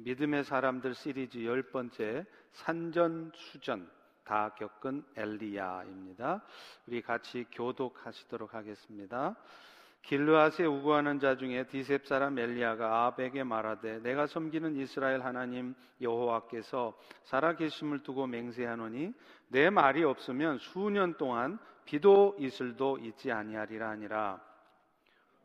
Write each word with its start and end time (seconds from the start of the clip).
믿음의 0.00 0.44
사람들 0.44 0.94
시리즈 0.94 1.44
열 1.44 1.62
번째 1.62 2.24
산전수전 2.52 3.90
다 4.24 4.54
겪은 4.58 5.04
엘리야입니다. 5.16 6.42
우리 6.86 7.02
같이 7.02 7.46
교독하시도록 7.52 8.54
하겠습니다. 8.54 9.34
길르앗에 10.02 10.64
우구하는 10.64 11.18
자 11.18 11.36
중에 11.36 11.66
디셉 11.66 12.06
사람 12.06 12.38
엘리야가 12.38 13.06
아벡에 13.06 13.42
말하되 13.42 14.00
내가 14.02 14.26
섬기는 14.26 14.76
이스라엘 14.76 15.22
하나님 15.22 15.74
여호와께서 16.00 16.96
살아 17.24 17.56
계심을 17.56 18.02
두고 18.02 18.26
맹세하노니 18.26 19.12
내 19.48 19.70
말이 19.70 20.04
없으면 20.04 20.58
수년 20.58 21.16
동안 21.16 21.58
비도 21.84 22.36
이슬도 22.38 22.98
있지 22.98 23.32
아니하리라 23.32 23.90
하니라 23.90 24.40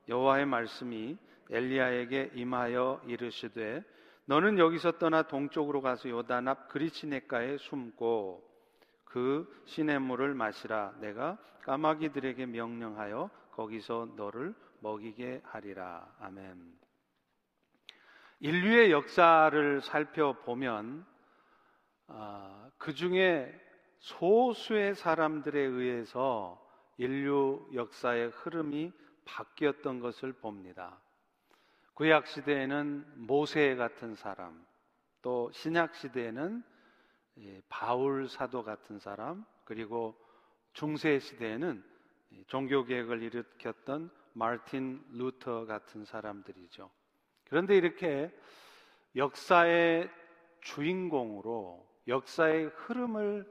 여호와의 0.07 0.45
말씀이 0.45 1.17
엘리야에게 1.49 2.31
임하여 2.35 3.01
이르시되 3.07 3.83
너는 4.25 4.57
여기서 4.57 4.93
떠나 4.93 5.23
동쪽으로 5.23 5.81
가서 5.81 6.09
요단 6.09 6.47
앞 6.47 6.69
그리치네가에 6.69 7.57
숨고 7.57 8.49
그 9.03 9.63
시냇물을 9.65 10.33
마시라 10.33 10.95
내가 10.99 11.37
까마귀들에게 11.63 12.45
명령하여 12.45 13.29
거기서 13.51 14.13
너를 14.15 14.55
먹이게 14.79 15.41
하리라 15.43 16.07
아멘. 16.19 16.73
인류의 18.39 18.91
역사를 18.91 19.81
살펴보면 19.81 21.05
아, 22.07 22.69
그 22.77 22.93
중에 22.93 23.53
소수의 23.99 24.95
사람들에 24.95 25.59
의해서 25.59 26.61
인류 26.97 27.69
역사의 27.73 28.29
흐름이 28.29 28.91
바뀌었던 29.25 29.99
것을 30.01 30.33
봅니다. 30.33 30.99
구약 31.93 32.25
시대에는 32.27 33.05
모세 33.15 33.75
같은 33.75 34.15
사람, 34.15 34.65
또 35.21 35.51
신약 35.51 35.95
시대에는 35.95 36.63
바울 37.69 38.27
사도 38.27 38.63
같은 38.63 38.99
사람, 38.99 39.45
그리고 39.63 40.15
중세 40.73 41.19
시대에는 41.19 41.83
종교 42.47 42.83
개혁을 42.83 43.21
일으켰던 43.21 44.09
마틴 44.33 45.03
루터 45.11 45.65
같은 45.65 46.03
사람들이죠. 46.03 46.89
그런데 47.45 47.77
이렇게 47.77 48.35
역사의 49.15 50.09
주인공으로 50.61 51.87
역사의 52.07 52.65
흐름을 52.75 53.45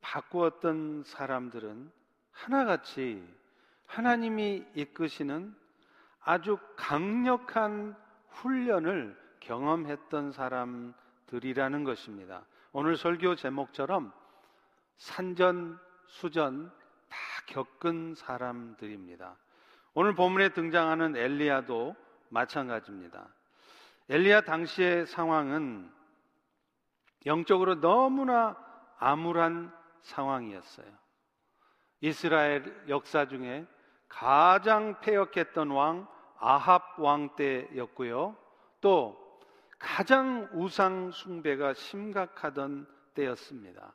바꾸었던 0.00 1.04
사람들은 1.04 1.92
하나같이 2.32 3.24
하나님이 3.86 4.64
이끄시는 4.74 5.54
아주 6.26 6.58
강력한 6.74 7.96
훈련을 8.30 9.16
경험했던 9.38 10.32
사람들이라는 10.32 11.84
것입니다. 11.84 12.44
오늘 12.72 12.96
설교 12.96 13.36
제목처럼 13.36 14.12
산전, 14.96 15.78
수전 16.08 16.72
다 17.08 17.16
겪은 17.46 18.16
사람들입니다. 18.16 19.36
오늘 19.94 20.16
본문에 20.16 20.48
등장하는 20.48 21.16
엘리야도 21.16 21.94
마찬가지입니다. 22.30 23.28
엘리야 24.08 24.40
당시의 24.40 25.06
상황은 25.06 25.88
영적으로 27.24 27.80
너무나 27.80 28.56
암울한 28.98 29.72
상황이었어요. 30.02 30.88
이스라엘 32.00 32.84
역사 32.88 33.28
중에 33.28 33.64
가장 34.08 35.00
폐역했던 35.00 35.70
왕 35.70 36.15
아합 36.38 36.98
왕 36.98 37.34
때였고요. 37.36 38.36
또 38.80 39.16
가장 39.78 40.48
우상 40.52 41.10
숭배가 41.10 41.74
심각하던 41.74 42.86
때였습니다. 43.14 43.92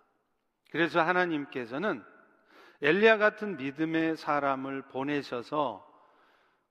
그래서 0.72 1.02
하나님께서는 1.02 2.04
엘리야 2.82 3.18
같은 3.18 3.58
믿음의 3.58 4.18
사람을 4.18 4.84
보내셔서 4.84 5.88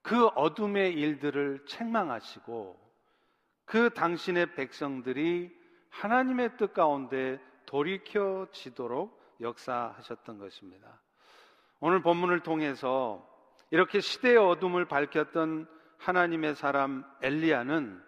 그 0.03 0.27
어둠의 0.29 0.95
일들을 0.95 1.67
책망하시고 1.67 2.79
그 3.65 3.91
당신의 3.91 4.55
백성들이 4.55 5.57
하나님의 5.91 6.57
뜻 6.57 6.73
가운데 6.73 7.39
돌이켜지도록 7.67 9.21
역사하셨던 9.41 10.39
것입니다. 10.39 11.01
오늘 11.79 12.03
본문을 12.03 12.41
통해서 12.41 13.30
이렇게 13.71 14.01
시대의 14.01 14.37
어둠을 14.37 14.87
밝혔던 14.87 15.67
하나님의 15.99 16.57
사람 16.57 17.05
엘리야는 17.23 18.01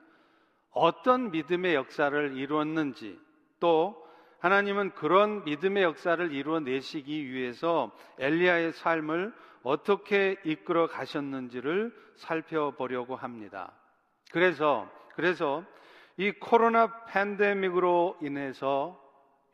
어떤 0.70 1.30
믿음의 1.30 1.74
역사를 1.74 2.36
이루었는지 2.36 3.18
또 3.60 4.02
하나님은 4.40 4.90
그런 4.94 5.44
믿음의 5.44 5.84
역사를 5.84 6.32
이루어내시기 6.32 7.30
위해서 7.30 7.92
엘리야의 8.18 8.72
삶을 8.72 9.32
어떻게 9.62 10.36
이끌어 10.44 10.88
가셨는지를 10.88 11.94
살펴보려고 12.16 13.14
합니다. 13.14 13.72
그래서 14.32 14.90
그래서 15.14 15.64
이 16.16 16.32
코로나 16.32 17.04
팬데믹으로 17.04 18.16
인해서 18.20 19.00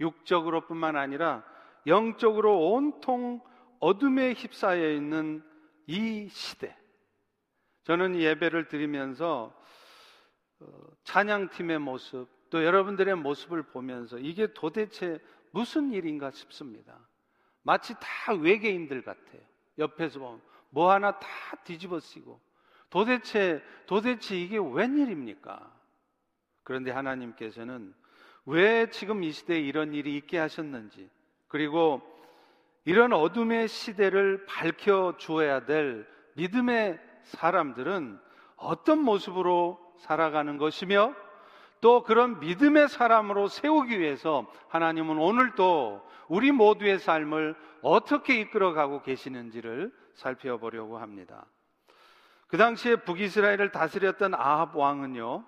육적으로뿐만 0.00 0.96
아니라 0.96 1.44
영적으로 1.86 2.70
온통 2.70 3.40
어둠에 3.80 4.32
휩싸여 4.32 4.90
있는 4.92 5.42
이 5.88 6.28
시대. 6.28 6.76
저는 7.84 8.21
예배를 8.21 8.69
드리면서 8.69 9.53
어, 10.60 10.66
찬양팀의 11.04 11.78
모습, 11.78 12.28
또 12.50 12.62
여러분들의 12.62 13.15
모습을 13.16 13.62
보면서 13.62 14.19
이게 14.19 14.53
도대체 14.53 15.19
무슨 15.50 15.93
일인가 15.93 16.31
싶습니다. 16.31 16.99
마치 17.62 17.94
다 17.94 18.34
외계인들 18.34 19.03
같아요. 19.03 19.41
옆에서 19.78 20.19
보면 20.19 20.43
뭐 20.71 20.93
하나 20.93 21.19
다 21.19 21.28
뒤집어 21.65 22.00
쓰고 22.00 22.38
도대체 22.91 23.62
도대체 23.87 24.38
이게 24.38 24.59
웬일입니까? 24.59 25.75
그런데 26.65 26.91
하나님께서는 26.91 27.94
왜 28.44 28.91
지금 28.91 29.22
이 29.22 29.32
시대에 29.32 29.59
이런 29.59 29.94
일이 29.94 30.16
있게 30.16 30.37
하셨는지 30.37 31.09
그리고 31.49 32.03
이런 32.84 33.12
어둠의 33.12 33.68
시대를 33.68 34.46
밝혀 34.46 35.14
주어야 35.18 35.64
될 35.64 36.06
믿음의 36.34 36.98
사람들은 37.24 38.18
어떤 38.56 39.00
모습으로 39.00 39.78
살아가는 39.98 40.56
것이며 40.56 41.14
또 41.80 42.02
그런 42.02 42.40
믿음의 42.40 42.88
사람으로 42.88 43.48
세우기 43.48 44.00
위해서 44.00 44.46
하나님은 44.68 45.18
오늘도 45.18 46.02
우리 46.28 46.50
모두의 46.50 46.98
삶을 46.98 47.54
어떻게 47.82 48.40
이끌어가고 48.40 49.02
계시는지를 49.02 49.92
살펴보려고 50.14 50.98
합니다. 50.98 51.46
그 52.48 52.56
당시에 52.56 52.96
북이스라엘을 52.96 53.70
다스렸던 53.70 54.34
아합 54.34 54.74
왕은요, 54.74 55.44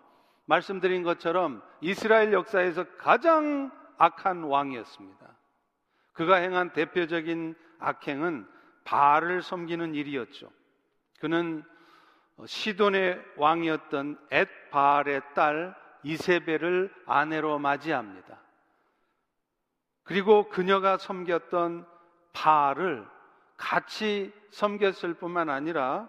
말씀드린 0.46 1.02
것처럼 1.02 1.62
이스라엘 1.80 2.32
역사에서 2.32 2.84
가장 2.98 3.70
악한 3.98 4.44
왕이었습니다. 4.44 5.26
그가 6.20 6.36
행한 6.36 6.74
대표적인 6.74 7.54
악행은 7.78 8.46
바알을 8.84 9.40
섬기는 9.40 9.94
일이었죠. 9.94 10.50
그는 11.18 11.64
시돈의 12.44 13.18
왕이었던 13.38 14.18
엣 14.30 14.70
바알의 14.70 15.22
딸 15.34 15.74
이세벨을 16.02 16.92
아내로 17.06 17.58
맞이합니다. 17.58 18.38
그리고 20.02 20.50
그녀가 20.50 20.98
섬겼던 20.98 21.86
바알을 22.34 23.08
같이 23.56 24.30
섬겼을 24.50 25.14
뿐만 25.14 25.48
아니라 25.48 26.06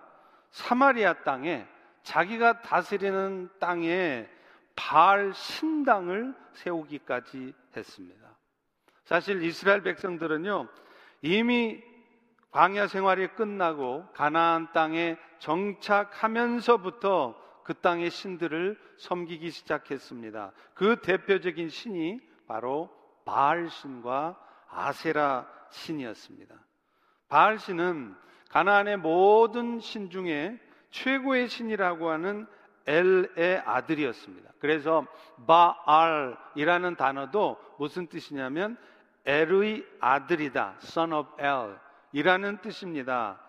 사마리아 0.50 1.24
땅에 1.24 1.66
자기가 2.04 2.64
다스리는 2.64 3.50
땅에 3.62 4.30
바알 4.76 5.34
신당을 5.34 6.36
세우기까지 6.52 7.54
했습니다. 7.78 8.31
사실 9.04 9.44
이스라엘 9.44 9.82
백성들은요, 9.82 10.68
이미 11.22 11.82
광야 12.52 12.88
생활이 12.88 13.28
끝나고 13.30 14.06
가나안 14.14 14.72
땅에 14.74 15.18
정착하면서부터 15.40 17.40
그 17.64 17.74
땅의 17.76 18.10
신들을 18.10 18.78
섬기기 18.98 19.52
시작했습니다. 19.52 20.52
그 20.74 20.98
대표적인 21.02 21.70
신이 21.70 22.20
바로 22.48 22.90
바알 23.26 23.70
신과 23.70 24.38
아세라 24.70 25.48
신이었습니다. 25.70 26.56
바알 27.30 27.60
신은 27.60 28.16
가나안의 28.50 28.98
모든 28.98 29.80
신 29.80 30.10
중에 30.10 30.60
최고의 30.90 31.48
신이라고 31.48 32.10
하는 32.10 32.48
엘의 32.92 33.60
아들이었습니다. 33.66 34.52
그래서 34.60 35.06
바알이라는 35.48 36.96
단어도 36.96 37.58
무슨 37.80 38.08
뜻이냐면 38.08 38.78
엘의 39.26 39.86
아들이다. 40.02 40.76
son 40.82 41.14
of 41.14 41.30
El 41.40 41.80
이라는 42.12 42.58
뜻입니다. 42.62 43.40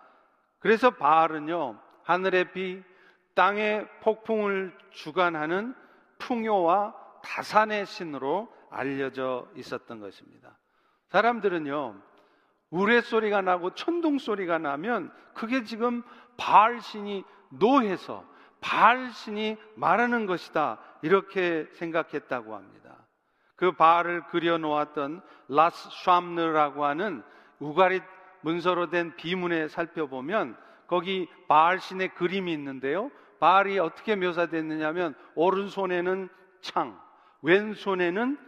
그래서 0.60 0.90
바알은요, 0.90 1.78
하늘의 2.04 2.52
비, 2.52 2.82
땅의 3.34 3.88
폭풍을 4.00 4.76
주관하는 4.90 5.74
풍요와 6.18 6.94
다산의 7.24 7.86
신으로 7.86 8.52
알려져 8.70 9.48
있었던 9.56 9.98
것입니다. 9.98 10.56
사람들은요, 11.08 12.00
우레소리가 12.70 13.42
나고 13.42 13.74
천둥소리가 13.74 14.58
나면 14.58 15.12
그게 15.34 15.64
지금 15.64 16.02
바알 16.36 16.80
신이 16.80 17.24
노해서 17.50 18.24
바알신이 18.62 19.58
말하는 19.74 20.24
것이다. 20.24 20.78
이렇게 21.02 21.66
생각했다고 21.72 22.54
합니다. 22.54 22.96
그 23.56 23.72
바알을 23.72 24.26
그려놓았던 24.28 25.20
라스 25.48 25.88
샴느라고 26.04 26.84
하는 26.84 27.22
우가릿 27.58 28.02
문서로 28.40 28.88
된 28.88 29.14
비문에 29.16 29.68
살펴보면 29.68 30.56
거기 30.86 31.28
바알신의 31.48 32.14
그림이 32.14 32.52
있는데요. 32.52 33.10
바알이 33.40 33.78
어떻게 33.78 34.16
묘사됐느냐면 34.16 35.14
오른손에는 35.34 36.28
창, 36.60 36.98
왼손에는 37.42 38.38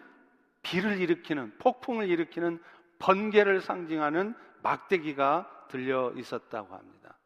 비를 0.62 1.00
일으키는 1.00 1.58
폭풍을 1.58 2.08
일으키는 2.08 2.62
번개를 2.98 3.60
상징하는 3.60 4.34
막대기가 4.62 5.50
들려 5.68 6.12
있었다고 6.16 6.74
합니다. 6.74 7.18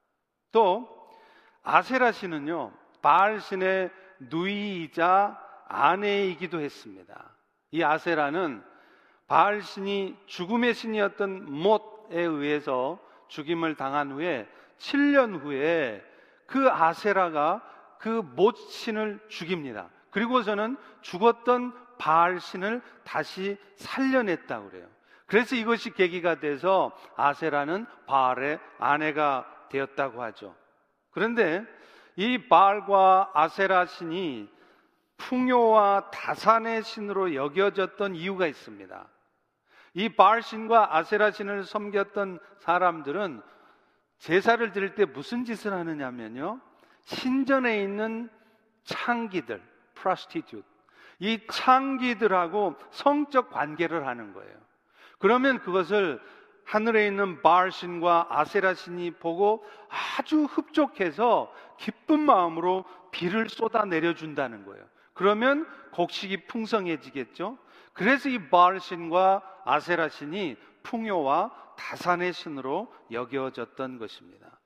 또 0.50 0.88
아세라 1.62 2.12
신은요 2.12 2.72
바알 3.02 3.40
신의 3.40 3.90
누이이자 4.18 5.38
아내이기도 5.68 6.60
했습니다. 6.60 7.30
이 7.70 7.82
아세라는 7.82 8.62
바알 9.26 9.62
신이 9.62 10.16
죽음의 10.26 10.74
신이었던 10.74 11.52
못에 11.52 12.20
의해서 12.20 12.98
죽임을 13.28 13.74
당한 13.74 14.12
후에 14.12 14.48
7년 14.78 15.40
후에 15.40 16.04
그 16.46 16.68
아세라가 16.70 17.62
그 17.98 18.22
못 18.22 18.56
신을 18.56 19.20
죽입니다. 19.28 19.90
그리고서는 20.10 20.76
죽었던 21.02 21.74
바알 21.98 22.40
신을 22.40 22.80
다시 23.04 23.58
살려냈다고 23.76 24.70
그래요. 24.70 24.86
그래서 25.26 25.56
이것이 25.56 25.92
계기가 25.92 26.36
돼서 26.40 26.96
아세라는 27.16 27.86
바알의 28.06 28.58
아내가 28.78 29.46
되었다고 29.68 30.22
하죠. 30.22 30.54
그런데 31.10 31.64
이 32.18 32.48
바알과 32.48 33.30
아세라 33.32 33.86
신이 33.86 34.48
풍요와 35.18 36.10
다산의 36.10 36.82
신으로 36.82 37.36
여겨졌던 37.36 38.16
이유가 38.16 38.48
있습니다. 38.48 39.06
이 39.94 40.08
바알 40.08 40.42
신과 40.42 40.96
아세라 40.96 41.30
신을 41.30 41.62
섬겼던 41.62 42.40
사람들은 42.58 43.40
제사를 44.18 44.72
드릴 44.72 44.96
때 44.96 45.04
무슨 45.04 45.44
짓을 45.44 45.72
하느냐면요. 45.72 46.60
신전에 47.02 47.84
있는 47.84 48.28
창기들, 48.82 49.62
prostitute. 49.94 50.64
이 51.20 51.38
창기들하고 51.48 52.74
성적 52.90 53.50
관계를 53.50 54.08
하는 54.08 54.32
거예요. 54.32 54.56
그러면 55.20 55.60
그것을 55.60 56.20
하늘에 56.64 57.06
있는 57.06 57.40
바알 57.42 57.70
신과 57.70 58.26
아세라 58.28 58.74
신이 58.74 59.12
보고 59.12 59.64
아주 59.88 60.44
흡족해서 60.44 61.50
기쁜 61.78 62.20
마음으로 62.20 62.84
비를 63.10 63.48
쏟아 63.48 63.84
내려준다는 63.84 64.64
거예요. 64.64 64.84
그러면 65.14 65.66
곡식이 65.92 66.46
풍성해지겠죠. 66.46 67.58
그래서 67.92 68.28
이 68.28 68.48
바알 68.50 68.78
신과 68.80 69.42
아세라 69.64 70.08
신이 70.08 70.56
풍요와 70.82 71.50
다산의 71.76 72.32
신으로 72.32 72.92
여겨졌던 73.10 73.98
것입니다. 73.98 74.60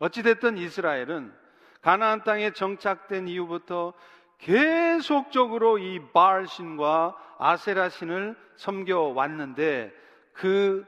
어찌됐든 0.00 0.58
이스라엘은 0.58 1.32
가나안 1.80 2.22
땅에 2.24 2.52
정착된 2.52 3.28
이후부터 3.28 3.92
계속적으로 4.38 5.78
이 5.78 6.00
바알 6.12 6.46
신과 6.46 7.16
아세라 7.38 7.88
신을 7.88 8.36
섬겨 8.56 8.98
왔는데 9.00 9.92
그 10.32 10.84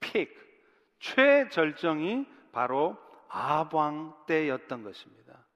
픽, 0.00 0.32
최절정이 1.00 2.26
바로 2.52 2.96
아합왕 3.28 4.14
때였던 4.26 4.82
것입니다. 4.82 5.46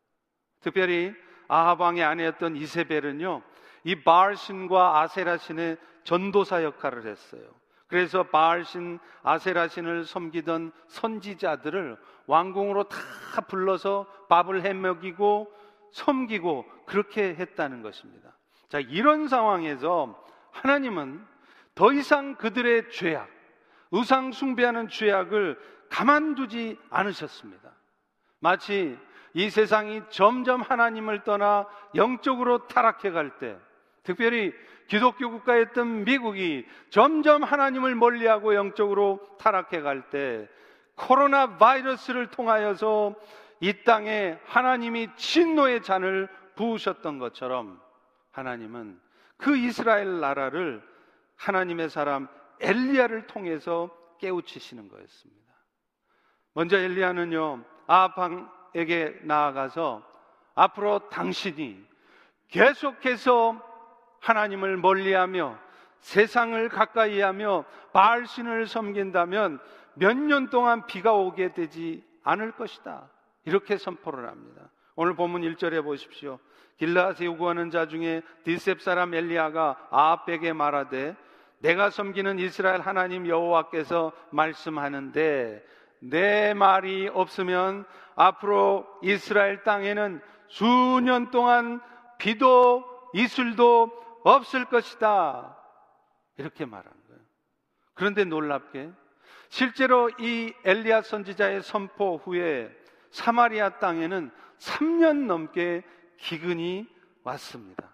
특별히 0.61 1.13
아합왕의 1.49 2.03
아내였던 2.03 2.57
이세벨은요, 2.57 3.43
이 3.85 4.03
바알신과 4.03 5.01
아세라신의 5.01 5.77
전도사 6.05 6.65
역할을 6.65 7.07
했어요. 7.07 7.43
그래서 7.89 8.23
바알신, 8.23 8.99
아세라신을 9.23 10.05
섬기던 10.07 10.73
선지자들을 10.89 11.99
왕궁으로 12.27 12.85
다 12.85 13.41
불러서 13.49 14.07
밥을 14.29 14.63
해먹이고 14.63 15.53
섬기고 15.93 16.65
그렇게 16.87 17.35
했다는 17.35 17.83
것입니다. 17.83 18.35
자, 18.71 18.81
이런 18.81 19.29
상황에서 19.29 20.19
하나님은 20.53 21.23
더 21.75 21.93
이상 21.93 22.37
그들의 22.37 22.91
죄악, 22.91 23.29
의상 23.91 24.33
숭배하는 24.33 24.89
죄악을 24.89 25.59
가만두지 25.93 26.79
않으셨습니다. 26.89 27.71
마치 28.41 28.99
이 29.35 29.51
세상이 29.51 30.01
점점 30.09 30.63
하나님을 30.63 31.23
떠나 31.23 31.67
영적으로 31.95 32.67
타락해 32.67 33.11
갈 33.11 33.39
때, 33.39 33.59
특별히 34.03 34.55
기독교 34.89 35.31
국가였던 35.31 36.05
미국이 36.05 36.67
점점 36.89 37.43
하나님을 37.43 37.95
멀리하고 37.95 38.55
영적으로 38.55 39.21
타락해 39.39 39.83
갈 39.83 40.09
때, 40.09 40.49
코로나 40.95 41.59
바이러스를 41.59 42.29
통하여서 42.29 43.15
이 43.61 43.85
땅에 43.85 44.39
하나님이 44.47 45.09
진노의 45.17 45.83
잔을 45.83 46.29
부으셨던 46.57 47.19
것처럼 47.19 47.81
하나님은 48.31 48.99
그 49.37 49.57
이스라엘 49.57 50.21
나라를 50.21 50.83
하나님의 51.37 51.91
사람 51.91 52.29
엘리야를 52.61 53.27
통해서 53.27 53.91
깨우치시는 54.19 54.89
거였습니다. 54.89 55.42
먼저 56.55 56.77
엘리야는요, 56.79 57.63
아합에게 57.87 59.21
나아가서 59.23 60.03
앞으로 60.55 61.09
당신이 61.09 61.83
계속해서 62.49 63.61
하나님을 64.21 64.77
멀리하며 64.77 65.59
세상을 66.01 66.69
가까이하며 66.69 67.65
바알 67.93 68.27
신을 68.27 68.67
섬긴다면 68.67 69.61
몇 69.95 70.17
년 70.17 70.49
동안 70.51 70.87
비가 70.87 71.13
오게 71.13 71.53
되지 71.55 72.05
않을 72.23 72.53
것이다. 72.53 73.09
이렇게 73.45 73.77
선포를 73.77 74.29
합니다. 74.29 74.71
오늘 74.95 75.15
본문 75.15 75.43
1절에 75.43 75.83
보십시오. 75.83 76.39
길라앗에 76.79 77.25
요구하는 77.25 77.71
자 77.71 77.87
중에 77.87 78.23
디셉 78.45 78.81
사람 78.81 79.15
엘리야가 79.15 79.89
아합에게 79.91 80.53
말하되 80.53 81.17
내가 81.59 81.91
섬기는 81.91 82.39
이스라엘 82.39 82.81
하나님 82.81 83.27
여호와께서 83.29 84.13
말씀하는데 84.31 85.65
내 86.03 86.53
말이 86.53 87.09
없으면 87.09 87.85
앞으로 88.17 88.87
이스라엘 89.03 89.63
땅에는 89.63 90.21
수년 90.49 91.31
동안 91.31 91.81
비도 92.19 92.85
이슬도 93.15 93.91
없을 94.25 94.65
것이다. 94.65 95.57
이렇게 96.39 96.65
말한 96.65 96.93
거예요. 97.09 97.21
그런데 97.95 98.25
놀랍게 98.25 98.91
실제로 99.49 100.11
이 100.19 100.53
엘리야 100.65 101.03
선지자의 101.03 101.63
선포 101.63 102.17
후에 102.17 102.75
사마리아 103.11 103.79
땅에는 103.79 104.31
3년 104.59 105.27
넘게 105.27 105.83
기근이 106.19 106.89
왔습니다. 107.23 107.91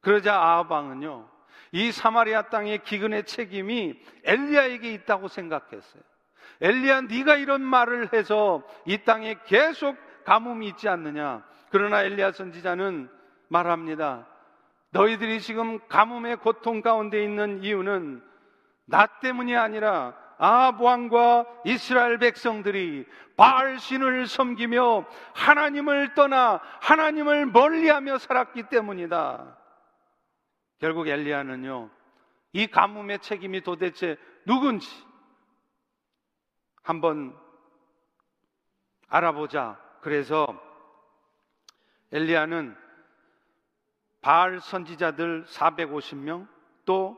그러자 0.00 0.34
아합 0.34 0.70
왕은요. 0.70 1.28
이 1.72 1.92
사마리아 1.92 2.48
땅의 2.48 2.82
기근의 2.84 3.24
책임이 3.24 4.00
엘리야에게 4.24 4.92
있다고 4.94 5.28
생각했어요. 5.28 6.02
엘리야 6.60 7.02
네가 7.02 7.36
이런 7.36 7.62
말을 7.62 8.12
해서 8.12 8.62
이 8.84 8.98
땅에 9.04 9.36
계속 9.46 9.96
가뭄이 10.24 10.68
있지 10.68 10.88
않느냐. 10.88 11.44
그러나 11.70 12.02
엘리야 12.02 12.32
선지자는 12.32 13.08
말합니다. 13.48 14.26
너희들이 14.90 15.40
지금 15.40 15.78
가뭄의 15.88 16.36
고통 16.36 16.80
가운데 16.80 17.22
있는 17.22 17.62
이유는 17.62 18.22
나 18.86 19.06
때문이 19.06 19.56
아니라 19.56 20.14
아합 20.38 20.80
왕과 20.80 21.46
이스라엘 21.64 22.18
백성들이 22.18 23.06
바알 23.36 23.78
신을 23.78 24.26
섬기며 24.26 25.06
하나님을 25.34 26.14
떠나 26.14 26.60
하나님을 26.80 27.46
멀리하며 27.46 28.18
살았기 28.18 28.64
때문이다. 28.64 29.56
결국 30.78 31.08
엘리야는요, 31.08 31.90
이 32.52 32.66
가뭄의 32.66 33.20
책임이 33.20 33.62
도대체 33.62 34.16
누군지 34.44 34.88
한번 36.86 37.36
알아보자. 39.08 39.76
그래서 40.00 40.46
엘리야는 42.12 42.76
바알 44.20 44.60
선지자들 44.60 45.46
450명 45.46 46.46
또 46.84 47.16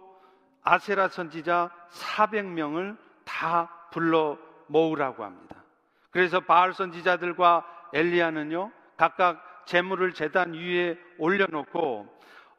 아세라 0.62 1.08
선지자 1.08 1.70
400명을 1.90 2.96
다 3.26 3.68
불러 3.92 4.38
모으라고 4.68 5.22
합니다. 5.22 5.62
그래서 6.10 6.40
바알 6.40 6.72
선지자들과 6.72 7.90
엘리야는요 7.92 8.72
각각 8.96 9.66
재물을 9.66 10.14
재단 10.14 10.54
위에 10.54 10.98
올려놓고 11.18 12.06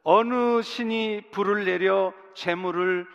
어느 0.03 0.61
신이 0.61 1.31
불을 1.31 1.65
내려 1.65 2.13
재물을 2.35 3.07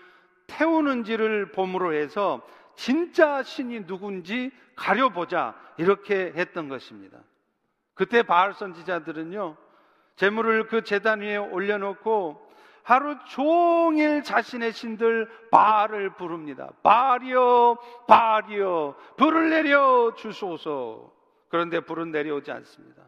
태우는지를 0.49 1.53
봄으로 1.53 1.93
해서 1.93 2.45
진짜 2.75 3.43
신이 3.43 3.87
누군지 3.87 4.51
가려보자 4.77 5.55
이렇게 5.77 6.33
했던 6.35 6.69
것입니다. 6.69 7.19
그때 7.95 8.23
바알 8.23 8.55
선지자들은요 8.55 9.57
재물을 10.17 10.67
그 10.67 10.83
재단 10.83 11.21
위에 11.21 11.37
올려놓고 11.37 12.45
하루 12.85 13.17
종일 13.31 14.23
자신의 14.23 14.73
신들 14.73 15.31
바알을 15.51 16.17
부릅니다. 16.17 16.71
바알이여, 16.83 17.79
바알이여, 18.07 18.95
불을 19.17 19.49
내려 19.49 20.15
주소서. 20.15 21.11
그런데 21.49 21.81
불은 21.81 22.13
내려오지 22.13 22.53
않습니다. 22.53 23.03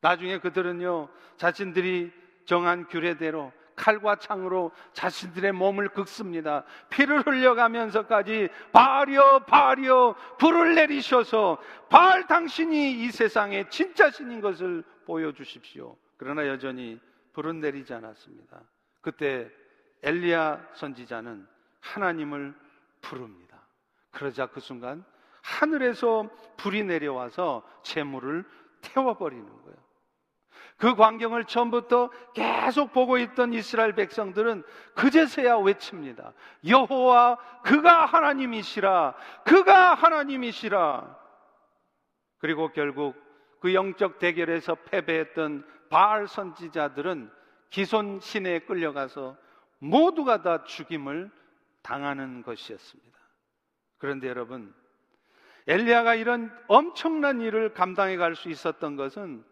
나중에 0.00 0.38
그들은요, 0.38 1.08
자신들이 1.36 2.12
정한 2.46 2.86
규례대로 2.86 3.52
칼과 3.78 4.16
창으로 4.16 4.72
자신들의 4.92 5.52
몸을 5.52 5.88
긁습니다. 5.88 6.64
피를 6.90 7.22
흘려가면서까지 7.26 8.48
바알이여, 8.72 9.44
바알이여, 9.46 10.16
불을 10.38 10.74
내리셔서 10.74 11.58
바알 11.88 12.26
당신이 12.26 13.04
이 13.04 13.10
세상의 13.10 13.70
진짜 13.70 14.10
신인 14.10 14.40
것을 14.40 14.84
보여주십시오. 15.06 15.96
그러나 16.16 16.46
여전히 16.46 17.00
불은 17.32 17.60
내리지 17.60 17.94
않았습니다. 17.94 18.60
그때 19.00 19.48
엘리야 20.02 20.70
선지자는 20.74 21.46
하나님을 21.80 22.54
부릅니다. 23.00 23.62
그러자 24.10 24.46
그 24.46 24.60
순간 24.60 25.04
하늘에서 25.42 26.28
불이 26.56 26.82
내려와서 26.84 27.62
재물을 27.82 28.44
태워버리는 28.82 29.46
거예요. 29.46 29.87
그 30.78 30.94
광경을 30.94 31.44
처음부터 31.44 32.10
계속 32.34 32.92
보고 32.92 33.18
있던 33.18 33.52
이스라엘 33.52 33.94
백성들은 33.94 34.62
그제서야 34.94 35.56
외칩니다. 35.56 36.32
여호와 36.66 37.36
그가 37.64 38.06
하나님이시라. 38.06 39.14
그가 39.44 39.94
하나님이시라. 39.94 41.18
그리고 42.38 42.70
결국 42.70 43.16
그 43.60 43.74
영적 43.74 44.20
대결에서 44.20 44.76
패배했던 44.76 45.66
바알 45.90 46.28
선지자들은 46.28 47.28
기손 47.70 48.20
신에 48.20 48.60
끌려가서 48.60 49.36
모두가 49.80 50.42
다 50.42 50.62
죽임을 50.62 51.30
당하는 51.82 52.42
것이었습니다. 52.42 53.18
그런데 53.98 54.28
여러분, 54.28 54.72
엘리야가 55.66 56.14
이런 56.14 56.56
엄청난 56.68 57.40
일을 57.40 57.74
감당해 57.74 58.16
갈 58.16 58.36
수 58.36 58.48
있었던 58.48 58.94
것은 58.94 59.44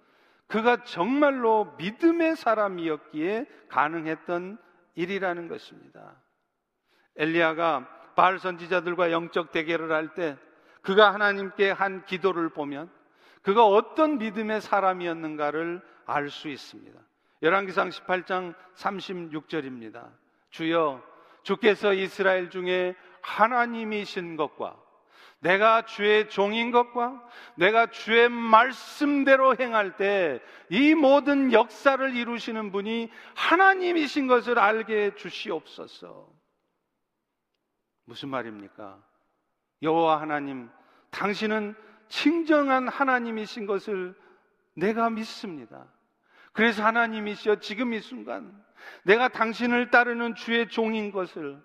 그가 0.49 0.85
정말로 0.85 1.75
믿음의 1.79 2.37
사람이었기에 2.37 3.47
가능했던 3.69 4.59
일이라는 4.95 5.49
것입니다. 5.49 6.17
엘리야가 7.17 7.89
바알 8.15 8.39
선지자들과 8.39 9.13
영적 9.13 9.53
대결을 9.53 9.93
할 9.93 10.15
때 10.15 10.37
그가 10.83 11.13
하나님께 11.13 11.71
한 11.73 12.05
기도를 12.05 12.51
보면 12.51 12.91
그가 13.43 13.67
어떤 13.67 14.19
믿음의 14.19 14.61
사람이었는가를 14.61 15.83
알 16.07 16.31
수 16.31 16.49
있습니다. 16.49 16.99
열왕기상 17.43 17.91
18장 17.91 18.55
36절입니다. 18.77 20.09
주여 20.51 21.03
주께서 21.43 21.93
이스라엘 21.93 22.51
중에 22.51 22.95
하나님이신 23.23 24.37
것과 24.37 24.81
내가 25.41 25.85
주의 25.85 26.29
종인 26.29 26.71
것과 26.71 27.23
내가 27.57 27.87
주의 27.87 28.29
말씀대로 28.29 29.57
행할 29.57 29.97
때 29.97 30.41
이 30.69 30.95
모든 30.95 31.53
역사를 31.53 32.15
이루시는 32.15 32.73
분이 32.73 33.11
하나님이신 33.35 34.27
것을 34.27 34.59
알게 34.59 35.15
주시옵소서. 35.15 36.29
무슨 38.05 38.29
말입니까? 38.31 39.03
여호와 39.83 40.21
하나님, 40.21 40.71
당신은 41.11 41.75
친정한 42.09 42.89
하나님이신 42.89 43.67
것을 43.67 44.15
내가 44.75 45.11
믿습니다. 45.11 45.87
그래서 46.53 46.85
하나님이시여 46.85 47.57
지금 47.61 47.93
이 47.93 48.01
순간 48.01 48.65
내가 49.05 49.29
당신을 49.29 49.91
따르는 49.91 50.35
주의 50.35 50.69
종인 50.69 51.13
것을 51.13 51.61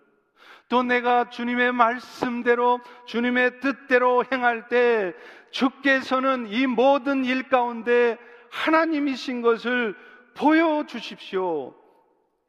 또 0.70 0.84
내가 0.84 1.30
주님의 1.30 1.74
말씀대로 1.74 2.80
주님의 3.06 3.60
뜻대로 3.60 4.24
행할 4.32 4.68
때 4.68 5.14
주께서는 5.52 6.48
이 6.48 6.66
모든 6.68 7.26
일 7.26 7.50
가운데 7.50 8.18
하나님이신 8.52 9.42
것을 9.42 9.96
보여 10.36 10.86
주십시오. 10.86 11.76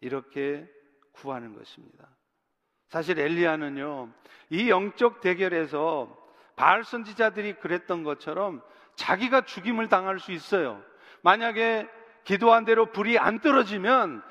이렇게 0.00 0.66
구하는 1.12 1.54
것입니다. 1.54 2.08
사실 2.88 3.18
엘리야는요, 3.18 4.10
이 4.50 4.68
영적 4.68 5.20
대결에서 5.20 6.16
바알 6.56 6.84
선지자들이 6.84 7.54
그랬던 7.54 8.04
것처럼 8.04 8.62
자기가 8.96 9.42
죽임을 9.42 9.88
당할 9.88 10.18
수 10.18 10.32
있어요. 10.32 10.82
만약에 11.22 11.88
기도한 12.24 12.64
대로 12.64 12.86
불이 12.86 13.18
안 13.18 13.40
떨어지면 13.40 14.22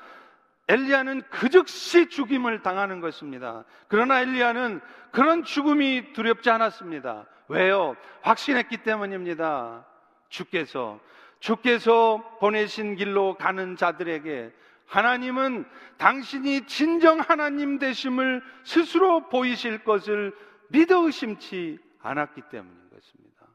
엘리야는 0.72 1.22
그 1.28 1.50
즉시 1.50 2.08
죽임을 2.08 2.62
당하는 2.62 3.00
것입니다. 3.00 3.64
그러나 3.88 4.22
엘리야는 4.22 4.80
그런 5.10 5.44
죽음이 5.44 6.14
두렵지 6.14 6.48
않았습니다. 6.48 7.26
왜요? 7.48 7.94
확신했기 8.22 8.78
때문입니다. 8.78 9.86
주께서 10.30 10.98
주께서 11.40 12.38
보내신 12.40 12.96
길로 12.96 13.34
가는 13.34 13.76
자들에게 13.76 14.50
하나님은 14.86 15.66
당신이 15.98 16.66
진정 16.66 17.20
하나님 17.20 17.78
되심을 17.78 18.42
스스로 18.64 19.28
보이실 19.28 19.84
것을 19.84 20.34
믿어 20.70 21.04
의심치 21.04 21.78
않았기 22.00 22.42
때문인 22.50 22.88
것입니다. 22.88 23.46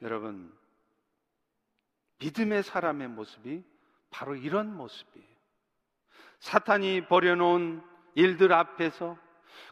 여러분, 0.00 0.52
믿음의 2.18 2.64
사람의 2.64 3.08
모습이 3.08 3.62
바로 4.10 4.34
이런 4.34 4.74
모습이에요. 4.74 5.31
사탄이 6.42 7.06
버려놓은 7.06 7.80
일들 8.16 8.52
앞에서 8.52 9.16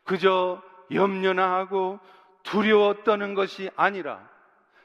그저 0.04 0.62
염려나 0.92 1.52
하고 1.52 1.98
두려워 2.44 3.02
떠는 3.02 3.34
것이 3.34 3.70
아니라 3.74 4.26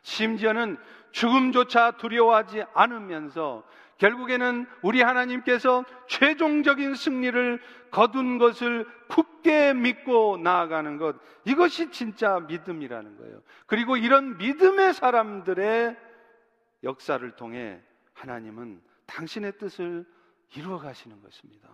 심지어는 0.01 0.77
죽음조차 1.11 1.91
두려워하지 1.91 2.63
않으면서 2.73 3.63
결국에는 3.99 4.67
우리 4.81 5.01
하나님께서 5.01 5.85
최종적인 6.07 6.95
승리를 6.95 7.61
거둔 7.91 8.39
것을 8.39 8.87
굳게 9.07 9.75
믿고 9.75 10.37
나아가는 10.37 10.97
것 10.97 11.15
이것이 11.45 11.91
진짜 11.91 12.39
믿음이라는 12.39 13.17
거예요. 13.17 13.41
그리고 13.67 13.95
이런 13.95 14.37
믿음의 14.37 14.95
사람들의 14.95 15.95
역사를 16.83 17.31
통해 17.35 17.79
하나님은 18.13 18.81
당신의 19.05 19.59
뜻을 19.59 20.05
이루어 20.55 20.77
가시는 20.79 21.21
것입니다. 21.21 21.69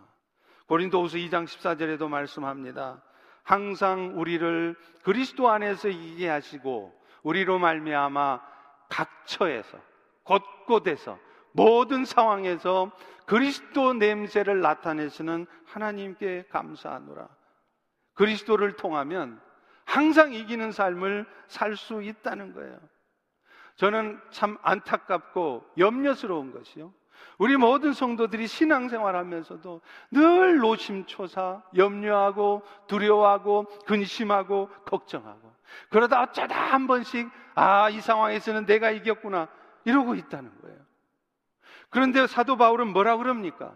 고린도후서 0.67 1.17
2장 1.17 1.45
14절에도 1.45 2.07
말씀합니다. 2.07 3.03
항상 3.43 4.13
우리를 4.19 4.75
그리스도 5.03 5.49
안에서 5.49 5.89
이기게 5.89 6.29
하시고 6.29 6.93
우리로 7.23 7.59
말미암아 7.59 8.41
각처에서 8.89 9.79
곳곳에서 10.23 11.19
모든 11.51 12.05
상황에서 12.05 12.91
그리스도 13.25 13.93
냄새를 13.93 14.61
나타내시는 14.61 15.47
하나님께 15.65 16.45
감사하노라. 16.49 17.27
그리스도를 18.13 18.75
통하면 18.75 19.41
항상 19.85 20.33
이기는 20.33 20.71
삶을 20.71 21.25
살 21.47 21.75
수 21.75 22.01
있다는 22.01 22.53
거예요. 22.53 22.79
저는 23.75 24.21
참 24.29 24.57
안타깝고 24.61 25.65
염려스러운 25.77 26.51
것이요. 26.51 26.93
우리 27.37 27.57
모든 27.57 27.93
성도들이 27.93 28.47
신앙생활 28.47 29.15
하면서도 29.15 29.81
늘 30.11 30.57
노심초사, 30.57 31.61
염려하고 31.75 32.61
두려워하고 32.87 33.65
근심하고 33.85 34.69
걱정하고 34.85 35.51
그러다 35.89 36.21
어쩌다 36.21 36.55
한 36.55 36.87
번씩 36.87 37.29
아, 37.55 37.89
이 37.89 37.99
상황에서는 37.99 38.65
내가 38.65 38.91
이겼구나 38.91 39.47
이러고 39.85 40.15
있다는 40.15 40.51
거예요. 40.61 40.77
그런데 41.89 42.25
사도 42.27 42.57
바울은 42.57 42.87
뭐라 42.93 43.17
그럽니까? 43.17 43.73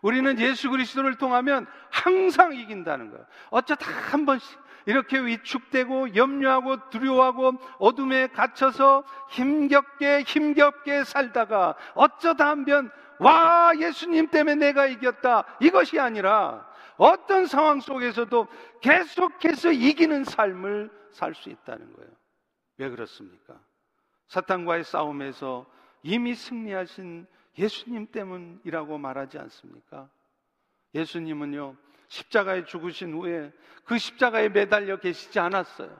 우리는 0.00 0.38
예수 0.40 0.68
그리스도를 0.70 1.16
통하면 1.16 1.66
항상 1.90 2.54
이긴다는 2.54 3.10
거예요. 3.10 3.24
어쩌다 3.50 3.86
한 4.10 4.26
번씩 4.26 4.58
이렇게 4.86 5.18
위축되고 5.18 6.14
염려하고 6.16 6.90
두려워하고 6.90 7.52
어둠에 7.78 8.28
갇혀서 8.28 9.04
힘겹게 9.30 10.22
힘겹게 10.22 11.04
살다가 11.04 11.74
어쩌다 11.94 12.48
한번 12.48 12.90
와 13.18 13.72
예수님 13.78 14.28
때문에 14.28 14.56
내가 14.56 14.86
이겼다 14.86 15.44
이것이 15.60 16.00
아니라 16.00 16.66
어떤 16.96 17.46
상황 17.46 17.80
속에서도 17.80 18.48
계속해서 18.80 19.72
이기는 19.72 20.24
삶을 20.24 20.90
살 21.12 21.34
수 21.34 21.50
있다는 21.50 21.92
거예요. 21.94 22.10
왜 22.78 22.88
그렇습니까? 22.88 23.60
사탄과의 24.28 24.84
싸움에서 24.84 25.66
이미 26.02 26.34
승리하신 26.34 27.26
예수님 27.58 28.06
때문이라고 28.10 28.98
말하지 28.98 29.38
않습니까? 29.38 30.08
예수님은요, 30.94 31.76
십자가에 32.12 32.64
죽으신 32.64 33.14
후에 33.14 33.50
그 33.84 33.96
십자가에 33.96 34.50
매달려 34.50 34.98
계시지 34.98 35.40
않았어요. 35.40 35.90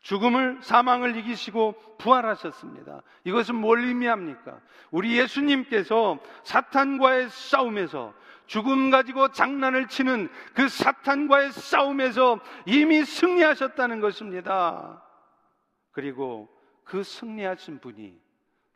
죽음을, 0.00 0.58
사망을 0.62 1.16
이기시고 1.16 1.96
부활하셨습니다. 1.98 3.02
이것은 3.24 3.54
뭘 3.54 3.84
의미합니까? 3.84 4.60
우리 4.90 5.18
예수님께서 5.18 6.18
사탄과의 6.44 7.28
싸움에서 7.28 8.14
죽음 8.46 8.90
가지고 8.90 9.28
장난을 9.28 9.88
치는 9.88 10.30
그 10.54 10.68
사탄과의 10.68 11.52
싸움에서 11.52 12.40
이미 12.64 13.04
승리하셨다는 13.04 14.00
것입니다. 14.00 15.02
그리고 15.92 16.48
그 16.84 17.02
승리하신 17.02 17.80
분이 17.80 18.18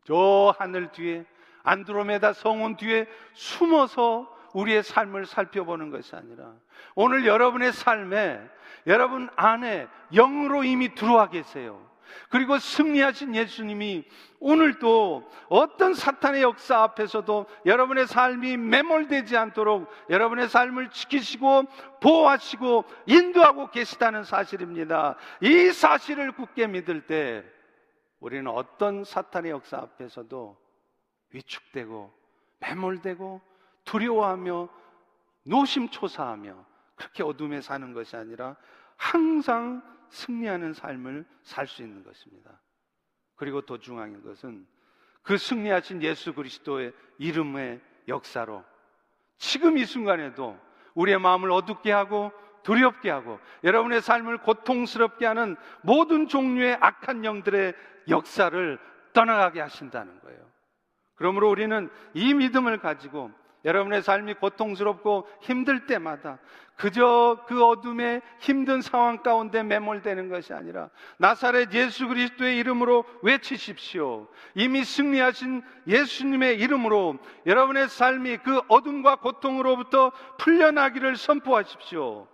저 0.05 0.55
하늘 0.59 0.93
뒤에 0.93 1.25
안드로메다 1.63 2.35
성원 2.35 2.77
뒤에 2.77 3.07
숨어서 3.35 4.38
우리의 4.59 4.83
삶을 4.83 5.27
살펴보는 5.27 5.91
것이 5.91 6.17
아니라 6.17 6.53
오늘 6.95 7.27
여러분의 7.27 7.73
삶에 7.73 8.41
여러분 8.87 9.29
안에 9.37 9.87
영으로 10.13 10.65
이미 10.65 10.95
들어와 10.95 11.29
계세요. 11.29 11.87
그리고 12.31 12.59
승리하신 12.59 13.35
예수님이 13.35 14.05
오늘도 14.41 15.31
어떤 15.51 15.93
사탄의 15.93 16.43
역사 16.43 16.83
앞에서도 16.83 17.47
여러분의 17.67 18.07
삶이 18.07 18.57
매몰되지 18.57 19.37
않도록 19.37 19.91
여러분의 20.09 20.49
삶을 20.49 20.91
지키시고 20.91 21.65
보호하시고 22.01 22.85
인도하고 23.07 23.71
계시다는 23.71 24.25
사실입니다. 24.25 25.17
이 25.43 25.71
사실을 25.71 26.33
굳게 26.33 26.67
믿을 26.69 27.07
때 27.07 27.45
우리는 28.21 28.51
어떤 28.51 29.05
사탄의 29.05 29.51
역사 29.51 29.77
앞에서도 29.77 30.57
위축되고 31.31 32.13
매몰되고 32.61 33.48
두려워하며 33.89 34.69
노심초사하며 35.45 36.67
그렇게 36.95 37.23
어둠에 37.23 37.63
사는 37.63 37.95
것이 37.95 38.17
아니라 38.17 38.55
항상 38.97 39.83
승리하는 40.11 40.75
삶을 40.75 41.25
살 41.43 41.67
수 41.67 41.83
있는 41.83 42.05
것입니다. 42.05 42.61
그리고 43.37 43.63
더 43.63 43.79
중요한 43.79 44.23
것은 44.23 44.67
그 45.23 45.39
승리하신 45.39 46.03
예수 46.03 46.35
그리스도의 46.35 46.93
이름의 47.17 47.81
역사로 48.09 48.63
지금 49.39 49.79
이 49.79 49.87
순간에도 49.87 50.59
우리의 50.95 51.19
마음을 51.19 51.51
어둡게 51.51 51.91
하고 51.91 52.31
두렵게 52.65 53.09
하고 53.09 53.41
여러분의 53.65 54.03
삶을 54.03 54.39
고통스럽게 54.39 55.25
하는 55.25 55.57
모든 55.81 56.29
종류의 56.29 56.77
악한 56.81 57.25
영들의 57.25 57.75
역사를 58.09 58.79
떠나가게 59.15 59.61
하신다는 59.61 60.21
거예요. 60.21 60.41
그러므로 61.15 61.49
우리는 61.49 61.89
이 62.13 62.35
믿음을 62.35 62.79
가지고 62.79 63.31
여러분의 63.69 64.03
삶이 64.03 64.35
고통스럽고 64.35 65.29
힘들 65.43 65.87
때마다 65.87 66.39
그저 66.75 67.45
그 67.47 67.63
어둠의 67.63 68.23
힘든 68.39 68.81
상황 68.81 69.23
가운데 69.23 69.63
매몰되는 69.63 70.31
것이 70.31 70.55
아니라 70.55 70.89
나사렛 71.19 71.75
예수 71.75 72.09
그리스도의 72.09 72.57
이름으로 72.57 73.05
외치십시오. 73.21 74.27
이미 74.55 74.85
승리하신 74.85 75.63
예수님의 75.87 76.59
이름으로 76.61 77.19
여러분의 77.45 77.91
삶이 77.91 78.39
그 78.39 78.63
어둠과 78.69 79.17
고통으로부터 79.17 80.13
풀려나기를 80.39 81.17
선포하십시오. 81.17 82.27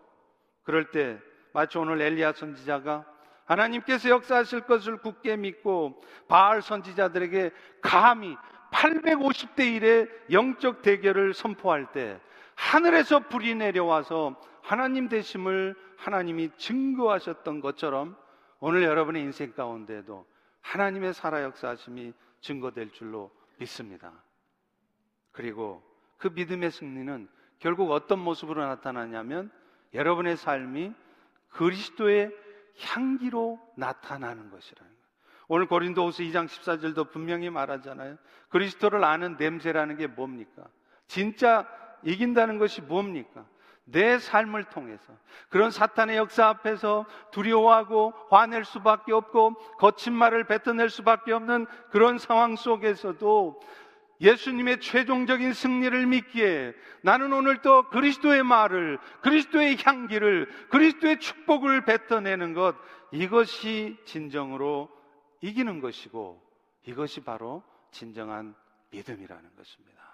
그럴 0.62 0.92
때 0.92 1.18
마치 1.52 1.78
오늘 1.78 2.00
엘리야 2.00 2.34
선지자가 2.34 3.06
하나님께서 3.46 4.08
역사하실 4.08 4.62
것을 4.62 4.98
굳게 4.98 5.36
믿고 5.36 6.00
바알 6.28 6.62
선지자들에게 6.62 7.50
감히 7.80 8.36
850대 8.74 9.80
1의 9.80 10.10
영적 10.32 10.82
대결을 10.82 11.32
선포할 11.32 11.92
때 11.92 12.20
하늘에서 12.56 13.20
불이 13.28 13.54
내려와서 13.54 14.40
하나님 14.62 15.08
되심을 15.08 15.76
하나님이 15.96 16.50
증거하셨던 16.56 17.60
것처럼 17.60 18.16
오늘 18.58 18.82
여러분의 18.82 19.22
인생 19.22 19.52
가운데도 19.52 20.26
하나님의 20.60 21.14
살아 21.14 21.42
역사하심이 21.42 22.12
증거될 22.40 22.90
줄로 22.90 23.30
믿습니다. 23.58 24.12
그리고 25.32 25.82
그 26.18 26.28
믿음의 26.28 26.70
승리는 26.70 27.28
결국 27.58 27.92
어떤 27.92 28.18
모습으로 28.18 28.66
나타나냐면 28.66 29.50
여러분의 29.92 30.36
삶이 30.36 30.92
그리스도의 31.50 32.34
향기로 32.80 33.60
나타나는 33.76 34.50
것이라는. 34.50 34.93
오늘 35.48 35.66
고린도후서 35.66 36.22
2장 36.22 36.46
14절도 36.46 37.10
분명히 37.10 37.50
말하잖아요. 37.50 38.16
그리스도를 38.48 39.04
아는 39.04 39.36
냄새라는 39.38 39.96
게 39.96 40.06
뭡니까? 40.06 40.64
진짜 41.06 41.66
이긴다는 42.02 42.58
것이 42.58 42.80
뭡니까? 42.80 43.44
내 43.84 44.18
삶을 44.18 44.64
통해서 44.64 45.12
그런 45.50 45.70
사탄의 45.70 46.16
역사 46.16 46.48
앞에서 46.48 47.04
두려워하고 47.32 48.14
화낼 48.30 48.64
수밖에 48.64 49.12
없고 49.12 49.54
거친 49.78 50.14
말을 50.14 50.44
뱉어낼 50.44 50.88
수밖에 50.88 51.32
없는 51.32 51.66
그런 51.90 52.18
상황 52.18 52.56
속에서도 52.56 53.60
예수님의 54.20 54.80
최종적인 54.80 55.52
승리를 55.52 56.06
믿기에 56.06 56.72
나는 57.02 57.32
오늘 57.32 57.58
또 57.58 57.88
그리스도의 57.90 58.42
말을, 58.42 58.98
그리스도의 59.20 59.76
향기를, 59.82 60.48
그리스도의 60.70 61.18
축복을 61.20 61.84
뱉어내는 61.84 62.54
것, 62.54 62.76
이것이 63.10 63.98
진정으로 64.06 64.88
이기는 65.40 65.80
것이고 65.80 66.42
이것이 66.84 67.20
바로 67.20 67.62
진정한 67.90 68.54
믿음이라는 68.90 69.56
것입니다. 69.56 70.04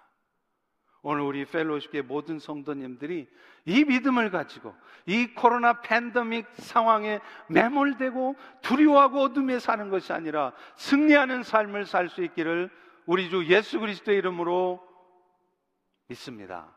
오늘 1.03 1.23
우리 1.23 1.47
펠로십의 1.47 2.03
모든 2.03 2.39
성도님들이 2.39 3.27
이 3.65 3.85
믿음을 3.85 4.31
가지고 4.31 4.75
이 5.07 5.33
코로나 5.35 5.81
팬데믹 5.81 6.47
상황에 6.57 7.21
매몰되고 7.49 8.37
두려워하고 8.61 9.21
어둠에 9.21 9.59
사는 9.59 9.89
것이 9.89 10.13
아니라 10.13 10.53
승리하는 10.77 11.43
삶을 11.43 11.87
살 11.87 12.09
수 12.11 12.23
있기를 12.23 12.71
우리 13.07 13.31
주 13.31 13.47
예수 13.47 13.81
그리스도의 13.81 14.19
이름으로 14.19 14.87
믿습니다. 16.09 16.75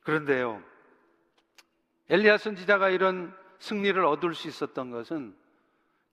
그런데요, 0.00 0.62
엘리야 2.10 2.36
선지자가 2.38 2.90
이런 2.90 3.34
승리를 3.58 4.02
얻을 4.04 4.34
수 4.34 4.48
있었던 4.48 4.90
것은 4.90 5.36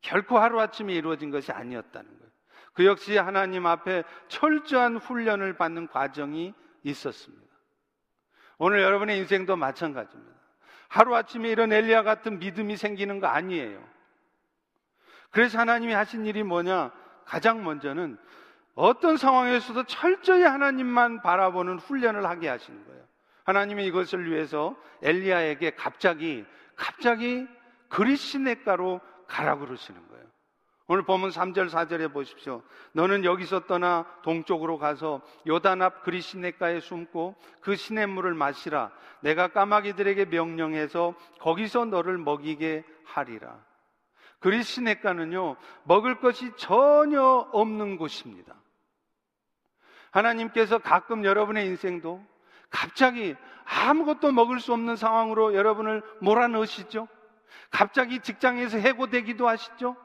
결코 0.06 0.38
하루아침에 0.38 0.94
이루어진 0.94 1.32
것이 1.32 1.52
아니었다는 1.52 2.08
거예요. 2.08 2.32
그 2.74 2.86
역시 2.86 3.18
하나님 3.18 3.66
앞에 3.66 4.04
철저한 4.28 4.98
훈련을 4.98 5.58
받는 5.58 5.88
과정이 5.88 6.54
있었습니다. 6.84 7.44
오늘 8.60 8.82
여러분의 8.82 9.18
인생도 9.18 9.56
마찬가지입니다. 9.56 10.36
하루아침에 10.90 11.50
이런 11.50 11.74
엘리야 11.74 12.04
같은 12.04 12.38
믿음이 12.38 12.78
생기는 12.78 13.20
거 13.20 13.26
아니에요. 13.26 13.84
그래서 15.32 15.58
하나님이 15.58 15.94
하신 15.94 16.28
일이 16.28 16.44
뭐냐? 16.44 16.92
가장 17.26 17.64
먼저는 17.64 18.20
어떤 18.76 19.18
상황에서도 19.18 19.86
철저히 19.86 20.44
하나님만 20.44 21.24
바라보는 21.24 21.80
훈련을 21.80 22.28
하게 22.28 22.48
하시는 22.48 22.86
거예요. 22.86 23.04
하나님이 23.44 23.88
이것을 23.88 24.30
위해서 24.30 24.76
엘리야에게 25.02 25.72
갑자기 25.72 26.46
갑자기 26.76 27.48
그리시네가로 27.90 29.02
가라 29.28 29.58
그러시는 29.58 30.08
거예요. 30.08 30.26
오늘 30.88 31.04
보면 31.04 31.32
3절 31.32 31.70
4절에 31.70 32.14
보십시오. 32.14 32.62
너는 32.92 33.26
여기서 33.26 33.62
떠나 33.62 34.06
동쪽으로 34.22 34.78
가서 34.78 35.22
요단 35.48 35.82
앞 35.82 36.04
그리시네가에 36.04 36.80
숨고 36.80 37.36
그 37.62 37.76
시냇물을 37.76 38.36
마시라. 38.36 38.92
내가 39.22 39.48
까마귀들에게 39.48 40.26
명령해서 40.26 41.16
거기서 41.40 41.86
너를 41.86 42.20
먹이게 42.20 42.84
하리라. 43.04 43.60
그리시네가는요 44.40 45.56
먹을 45.86 46.20
것이 46.20 46.52
전혀 46.56 47.24
없는 47.24 47.98
곳입니다. 47.98 48.54
하나님께서 50.12 50.78
가끔 50.78 51.26
여러분의 51.26 51.66
인생도 51.66 52.24
갑자기 52.70 53.36
아무것도 53.66 54.32
먹을 54.32 54.60
수 54.60 54.72
없는 54.72 54.96
상황으로 54.96 55.56
여러분을 55.56 56.04
몰아넣으시죠? 56.22 57.08
갑자기 57.70 58.20
직장에서 58.20 58.78
해고되기도 58.78 59.48
하시죠? 59.48 59.96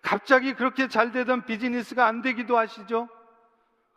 갑자기 0.00 0.54
그렇게 0.54 0.88
잘 0.88 1.12
되던 1.12 1.44
비즈니스가 1.44 2.06
안 2.06 2.22
되기도 2.22 2.58
하시죠? 2.58 3.08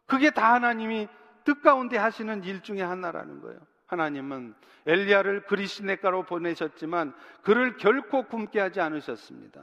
그게 0.05 0.29
다 0.29 0.53
하나님이 0.53 1.07
뜻 1.43 1.61
가운데 1.61 1.97
하시는 1.97 2.43
일 2.43 2.61
중에 2.61 2.81
하나라는 2.81 3.41
거예요. 3.41 3.59
하나님은 3.87 4.55
엘리야를 4.87 5.45
그리시네가로 5.45 6.23
보내셨지만 6.23 7.13
그를 7.43 7.77
결코 7.77 8.23
굶게 8.23 8.59
하지 8.59 8.81
않으셨습니다. 8.81 9.61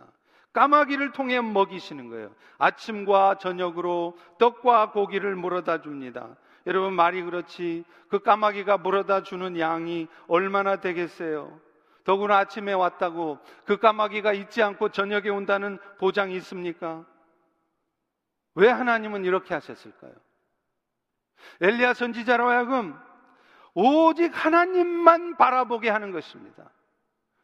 까마귀를 0.52 1.12
통해 1.12 1.40
먹이시는 1.40 2.08
거예요. 2.08 2.34
아침과 2.58 3.38
저녁으로 3.38 4.16
떡과 4.38 4.90
고기를 4.90 5.34
물어다 5.34 5.80
줍니다. 5.80 6.36
여러분 6.66 6.94
말이 6.94 7.22
그렇지 7.22 7.84
그 8.08 8.20
까마귀가 8.20 8.78
물어다 8.78 9.22
주는 9.22 9.58
양이 9.58 10.06
얼마나 10.28 10.76
되겠어요? 10.76 11.58
더구나 12.04 12.38
아침에 12.38 12.72
왔다고 12.72 13.38
그 13.64 13.76
까마귀가 13.78 14.32
잊지 14.32 14.62
않고 14.62 14.90
저녁에 14.90 15.28
온다는 15.28 15.78
보장이 15.98 16.34
있습니까? 16.36 17.04
왜 18.54 18.68
하나님은 18.68 19.24
이렇게 19.24 19.54
하셨을까요? 19.54 20.12
엘리야 21.60 21.94
선지자로 21.94 22.48
하여금 22.48 22.98
오직 23.74 24.32
하나님만 24.32 25.36
바라보게 25.36 25.88
하는 25.88 26.12
것입니다. 26.12 26.70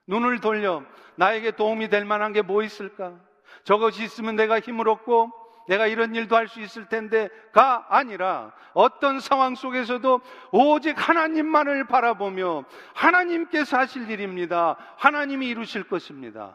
눈을 0.06 0.40
돌려 0.40 0.82
나에게 1.16 1.52
도움이 1.52 1.88
될 1.88 2.04
만한 2.04 2.32
게 2.32 2.42
뭐 2.42 2.62
있을까? 2.62 3.18
저것이 3.64 4.04
있으면 4.04 4.36
내가 4.36 4.60
힘을 4.60 4.88
얻고 4.88 5.32
내가 5.68 5.86
이런 5.86 6.14
일도 6.14 6.34
할 6.34 6.48
수 6.48 6.60
있을 6.60 6.88
텐데가 6.88 7.86
아니라 7.90 8.52
어떤 8.72 9.20
상황 9.20 9.54
속에서도 9.54 10.20
오직 10.50 11.08
하나님만을 11.08 11.84
바라보며 11.86 12.64
하나님께서 12.94 13.76
하실 13.78 14.10
일입니다. 14.10 14.76
하나님이 14.96 15.46
이루실 15.48 15.84
것입니다. 15.84 16.54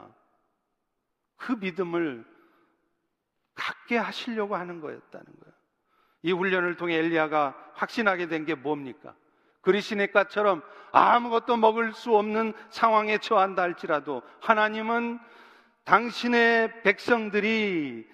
그 1.37 1.53
믿음을 1.53 2.25
갖게 3.53 3.97
하시려고 3.97 4.55
하는 4.55 4.81
거였다는 4.81 5.25
거예요. 5.25 5.53
이 6.23 6.31
훈련을 6.31 6.75
통해 6.75 6.95
엘리야가 6.95 7.55
확신하게 7.75 8.27
된 8.27 8.45
게 8.45 8.55
뭡니까? 8.55 9.13
그리시네가처럼 9.61 10.63
아무것도 10.91 11.57
먹을 11.57 11.93
수 11.93 12.15
없는 12.15 12.53
상황에 12.69 13.19
처한다 13.19 13.61
할지라도 13.61 14.23
하나님은 14.41 15.19
당신의 15.85 16.81
백성들이 16.81 18.07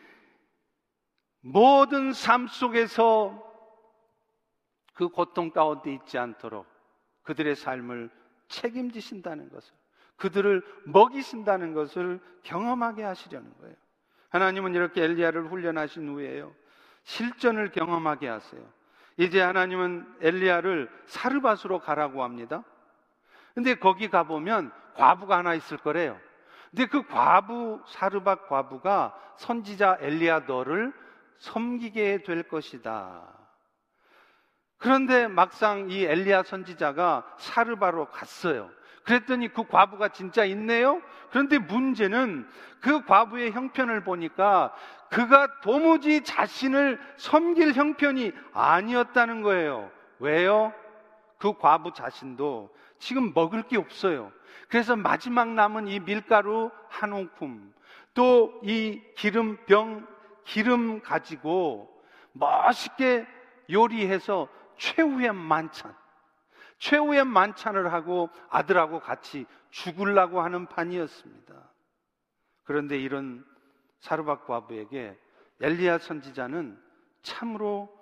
모든 1.42 2.14
삶 2.14 2.48
속에서 2.48 3.46
그 4.94 5.08
고통 5.08 5.52
가운데 5.52 5.94
있지 5.94 6.18
않도록 6.18 6.68
그들의 7.24 7.56
삶을 7.56 8.10
책임지신다는 8.48 9.50
것을, 9.50 9.74
그들을 10.18 10.64
먹이신다는 10.86 11.74
것을 11.74 12.20
경험하게 12.44 13.04
하시려는 13.04 13.54
거예요. 13.60 13.76
하나님은 14.30 14.76
이렇게 14.76 15.04
엘리야를 15.04 15.50
훈련하신 15.50 16.10
후에요. 16.10 16.54
실전을 17.04 17.72
경험하게 17.72 18.28
하세요. 18.28 18.62
이제 19.18 19.42
하나님은 19.42 20.18
엘리야를 20.22 20.90
사르밧으로 21.06 21.80
가라고 21.80 22.24
합니다. 22.24 22.64
근데 23.54 23.76
거기 23.76 24.10
가보면 24.10 24.72
과부가 24.96 25.38
하나 25.38 25.54
있을 25.54 25.78
거래요. 25.78 26.20
근데 26.70 26.86
그 26.86 27.06
과부, 27.08 27.82
사르밧 27.88 28.48
과부가 28.48 29.18
선지자 29.38 29.98
엘리야 30.02 30.42
너를 30.42 30.94
섬기게 31.40 32.24
될 32.24 32.44
것이다. 32.44 33.22
그런데 34.78 35.28
막상 35.28 35.90
이 35.90 36.06
엘리야 36.06 36.44
선지자가 36.44 37.36
사르바로 37.38 38.06
갔어요. 38.12 38.70
그랬더니 39.04 39.52
그 39.52 39.66
과부가 39.66 40.10
진짜 40.10 40.46
있네요? 40.46 41.02
그런데 41.32 41.58
문제는 41.58 42.48
그 42.80 43.04
과부의 43.06 43.52
형편을 43.52 44.04
보니까 44.04 44.74
그가 45.10 45.60
도무지 45.62 46.24
자신을 46.24 47.00
섬길 47.18 47.74
형편이 47.74 48.32
아니었다는 48.54 49.42
거예요. 49.42 49.92
왜요? 50.20 50.74
그 51.38 51.58
과부 51.58 51.94
자신도 51.94 52.70
지금 53.00 53.34
먹을 53.34 53.64
게 53.64 53.78
없어요. 53.78 54.32
그래서 54.68 54.96
마지막 54.96 55.50
남은 55.50 55.88
이 55.88 56.00
밀가루 56.00 56.70
한 56.90 57.12
움큼, 57.14 57.74
또 58.14 58.60
이 58.64 59.02
기름병 59.16 60.06
기름 60.50 61.00
가지고 61.02 61.88
멋있게 62.32 63.28
요리해서 63.72 64.50
최후의 64.78 65.32
만찬, 65.32 65.96
최후의 66.80 67.24
만찬을 67.26 67.94
하고 67.94 68.30
아들하고 68.50 69.00
같이 69.00 69.46
죽으려고 69.70 70.42
하는 70.42 70.66
판이었습니다. 70.66 71.54
그런데 72.64 72.98
이런 72.98 73.46
사르밧 74.00 74.48
과부에게 74.48 75.16
엘리야 75.62 76.00
선지자는 76.00 76.82
참으로 77.22 77.96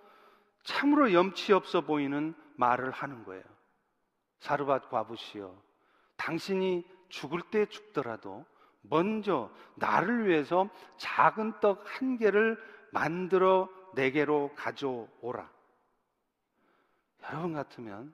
참으로 0.64 1.12
염치 1.12 1.52
없어 1.52 1.82
보이는 1.82 2.34
말을 2.56 2.92
하는 2.92 3.26
거예요. 3.26 3.44
사르밧 4.40 4.90
과부시여, 4.90 5.54
당신이 6.16 6.88
죽을 7.10 7.42
때 7.42 7.66
죽더라도 7.66 8.46
먼저 8.90 9.52
나를 9.76 10.28
위해서 10.28 10.70
작은 10.98 11.60
떡 11.60 11.84
한 11.86 12.18
개를 12.18 12.58
만들어 12.92 13.70
내게로 13.94 14.52
가져오라. 14.56 15.50
여러분 17.24 17.54
같으면, 17.54 18.14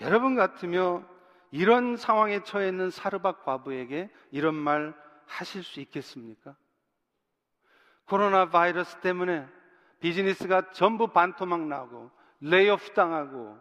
여러분 0.00 0.34
같으면 0.34 1.06
이런 1.50 1.96
상황에 1.96 2.42
처해 2.42 2.68
있는 2.68 2.90
사르밧 2.90 3.44
과부에게 3.44 4.10
이런 4.30 4.54
말 4.54 4.94
하실 5.26 5.62
수 5.62 5.80
있겠습니까? 5.80 6.56
코로나 8.06 8.48
바이러스 8.50 8.98
때문에 9.00 9.46
비즈니스가 10.00 10.72
전부 10.72 11.08
반토막 11.08 11.66
나고 11.66 12.10
레이오프 12.40 12.92
당하고 12.92 13.58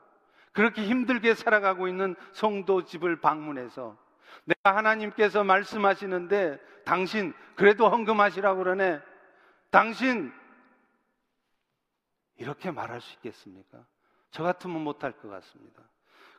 그렇게 0.52 0.84
힘들게 0.84 1.34
살아가고 1.36 1.88
있는 1.88 2.16
성도 2.32 2.84
집을 2.84 3.22
방문해서 3.22 3.98
내가 4.46 4.76
하나님께서 4.76 5.44
말씀하시는데 5.44 6.60
당신 6.86 7.34
그래도 7.56 7.90
헌금하시라고 7.90 8.58
그러네. 8.64 9.00
당신 9.70 10.32
이렇게 12.38 12.72
말할 12.72 13.02
수 13.02 13.14
있겠습니까? 13.16 13.86
저 14.32 14.44
같으면 14.44 14.82
못할 14.82 15.12
것 15.14 15.30
같습니다. 15.30 15.84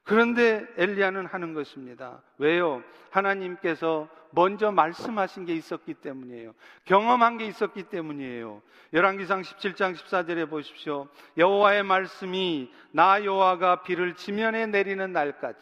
그런데 0.05 0.67
엘리야는 0.77 1.25
하는 1.27 1.55
것입니다. 1.55 2.23
왜요? 2.37 2.83
하나님께서 3.11 4.09
먼저 4.33 4.71
말씀하신 4.71 5.47
게 5.47 5.55
있었기 5.55 5.95
때문이에요. 5.95 6.53
경험한 6.85 7.39
게 7.39 7.47
있었기 7.47 7.85
때문이에요. 7.85 8.61
열왕기상 8.93 9.41
17장 9.41 9.97
14절에 9.97 10.51
보십시오. 10.51 11.09
여호와의 11.39 11.85
말씀이 11.85 12.71
나 12.91 13.25
여호와가 13.25 13.83
비를 13.83 14.15
지면에 14.15 14.67
내리는 14.67 15.11
날까지 15.11 15.59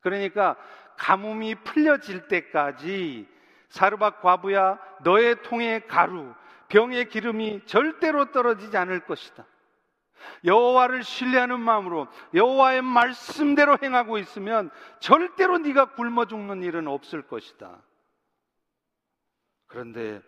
그러니까 0.00 0.56
가뭄이 0.98 1.54
풀려질 1.54 2.28
때까지 2.28 3.26
사르밧 3.70 4.20
과부야 4.20 4.78
너의 5.02 5.42
통에 5.42 5.80
가루 5.80 6.34
병의 6.68 7.08
기름이 7.08 7.64
절대로 7.64 8.30
떨어지지 8.32 8.76
않을 8.76 9.00
것이다. 9.06 9.46
여호와를 10.44 11.04
신뢰하는 11.04 11.60
마음으로 11.60 12.08
여호와의 12.34 12.82
말씀대로 12.82 13.78
행하고 13.80 14.18
있으면 14.18 14.70
절대로 14.98 15.58
네가 15.58 15.94
굶어 15.94 16.26
죽는 16.26 16.62
일은 16.62 16.88
없을 16.88 17.22
것이다. 17.22 17.80
그런데 19.66 20.20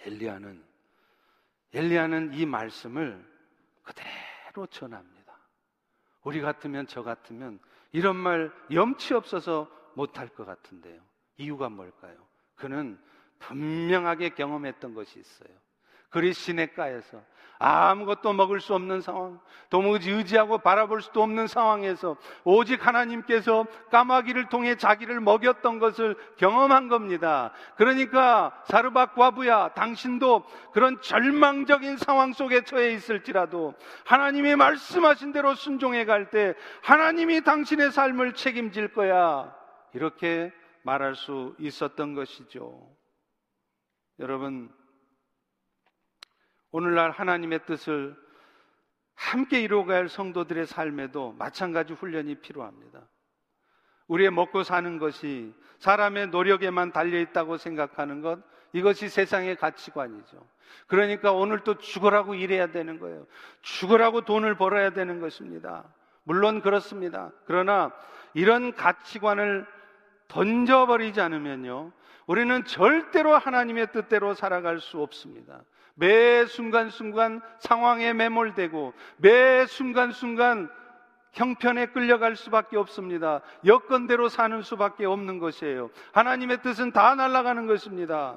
엘리야는 0.00 0.64
엘리야는 1.74 2.32
이 2.32 2.46
말씀을 2.46 3.24
그대로 3.82 4.66
전합니다. 4.66 5.38
우리 6.22 6.40
같으면 6.40 6.86
저 6.86 7.02
같으면 7.02 7.60
이런 7.92 8.16
말 8.16 8.52
염치 8.72 9.14
없어서 9.14 9.70
못할 9.94 10.28
것 10.28 10.44
같은데요. 10.44 11.00
이유가 11.36 11.68
뭘까요? 11.68 12.16
그는 12.54 12.98
분명하게 13.38 14.30
경험했던 14.30 14.94
것이 14.94 15.18
있어요. 15.18 15.50
그리 16.10 16.32
시내가에서 16.32 17.22
아무것도 17.58 18.32
먹을 18.32 18.60
수 18.60 18.74
없는 18.74 19.00
상황, 19.00 19.40
도무지 19.68 20.10
의지하고 20.10 20.58
바라볼 20.58 21.02
수도 21.02 21.22
없는 21.22 21.48
상황에서 21.48 22.16
오직 22.44 22.86
하나님께서 22.86 23.66
까마귀를 23.90 24.48
통해 24.48 24.76
자기를 24.76 25.20
먹였던 25.20 25.78
것을 25.78 26.16
경험한 26.36 26.88
겁니다. 26.88 27.52
그러니까 27.76 28.62
사르밧 28.66 29.14
과부야, 29.14 29.70
당신도 29.74 30.44
그런 30.72 31.00
절망적인 31.00 31.96
상황 31.96 32.32
속에 32.32 32.62
처해 32.62 32.92
있을지라도 32.92 33.74
하나님의 34.04 34.56
말씀하신 34.56 35.32
대로 35.32 35.54
순종해 35.54 36.04
갈 36.04 36.28
때 36.30 36.54
하나님이 36.82 37.40
당신의 37.42 37.90
삶을 37.90 38.34
책임질 38.34 38.92
거야. 38.92 39.54
이렇게 39.94 40.52
말할 40.82 41.14
수 41.14 41.54
있었던 41.58 42.14
것이죠. 42.14 42.86
여러분, 44.18 44.70
오늘날 46.70 47.10
하나님의 47.10 47.66
뜻을 47.66 48.16
함께 49.14 49.60
이루어갈 49.60 50.08
성도들의 50.08 50.66
삶에도 50.66 51.32
마찬가지 51.32 51.92
훈련이 51.92 52.36
필요합니다. 52.36 53.00
우리의 54.06 54.30
먹고 54.30 54.62
사는 54.62 54.98
것이 54.98 55.52
사람의 55.78 56.28
노력에만 56.28 56.92
달려 56.92 57.18
있다고 57.20 57.56
생각하는 57.56 58.20
것, 58.20 58.38
이것이 58.72 59.08
세상의 59.08 59.56
가치관이죠. 59.56 60.46
그러니까 60.86 61.32
오늘 61.32 61.64
또 61.64 61.78
죽으라고 61.78 62.34
일해야 62.34 62.68
되는 62.68 62.98
거예요. 62.98 63.26
죽으라고 63.62 64.22
돈을 64.22 64.56
벌어야 64.56 64.90
되는 64.90 65.20
것입니다. 65.20 65.84
물론 66.24 66.60
그렇습니다. 66.60 67.32
그러나 67.46 67.92
이런 68.34 68.74
가치관을 68.74 69.66
던져버리지 70.28 71.20
않으면요. 71.20 71.92
우리는 72.26 72.64
절대로 72.66 73.36
하나님의 73.36 73.92
뜻대로 73.92 74.34
살아갈 74.34 74.80
수 74.80 75.00
없습니다. 75.00 75.62
매 75.98 76.46
순간순간 76.46 77.40
상황에 77.58 78.12
매몰되고 78.12 78.94
매 79.16 79.66
순간순간 79.66 80.70
형편에 81.32 81.86
끌려갈 81.86 82.36
수밖에 82.36 82.76
없습니다. 82.76 83.40
여건대로 83.64 84.28
사는 84.28 84.62
수밖에 84.62 85.04
없는 85.04 85.38
것이에요. 85.38 85.90
하나님의 86.12 86.62
뜻은 86.62 86.92
다 86.92 87.14
날아가는 87.14 87.66
것입니다. 87.66 88.36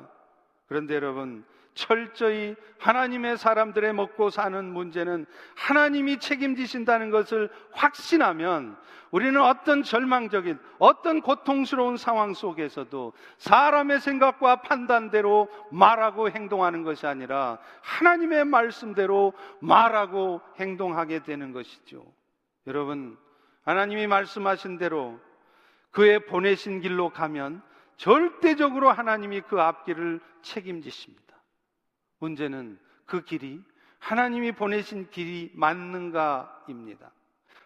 그런데 0.67 0.95
여러분, 0.95 1.45
철저히 1.73 2.55
하나님의 2.79 3.37
사람들의 3.37 3.93
먹고 3.93 4.29
사는 4.29 4.65
문제는 4.65 5.25
하나님이 5.55 6.19
책임지신다는 6.19 7.11
것을 7.11 7.49
확신하면 7.71 8.77
우리는 9.11 9.41
어떤 9.41 9.83
절망적인, 9.83 10.57
어떤 10.79 11.21
고통스러운 11.21 11.97
상황 11.97 12.33
속에서도 12.33 13.13
사람의 13.37 13.99
생각과 13.99 14.61
판단대로 14.61 15.49
말하고 15.69 16.29
행동하는 16.29 16.83
것이 16.83 17.05
아니라 17.05 17.59
하나님의 17.81 18.45
말씀대로 18.45 19.33
말하고 19.59 20.41
행동하게 20.59 21.23
되는 21.23 21.51
것이죠. 21.51 22.05
여러분, 22.67 23.17
하나님이 23.63 24.07
말씀하신 24.07 24.77
대로 24.77 25.19
그의 25.91 26.25
보내신 26.25 26.79
길로 26.79 27.09
가면 27.09 27.61
절대적으로 27.97 28.89
하나님이 28.89 29.41
그 29.41 29.61
앞길을 29.61 30.21
책임지십니다. 30.41 31.30
문제는 32.21 32.79
그 33.05 33.23
길이 33.23 33.61
하나님이 33.99 34.53
보내신 34.53 35.09
길이 35.09 35.51
맞는가입니다. 35.53 37.11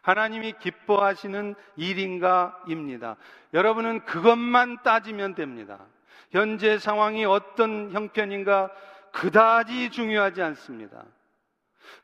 하나님이 0.02 0.54
기뻐하시는 0.60 1.56
일인가입니다. 1.78 3.18
여러분은 3.54 4.06
그것만 4.06 4.84
따지면 4.84 5.36
됩니다. 5.36 5.86
현재 6.32 6.78
상황이 6.78 7.26
어떤 7.26 7.92
형편인가 7.92 8.72
그다지 9.12 9.92
중요하지 9.92 10.42
않습니다. 10.42 11.06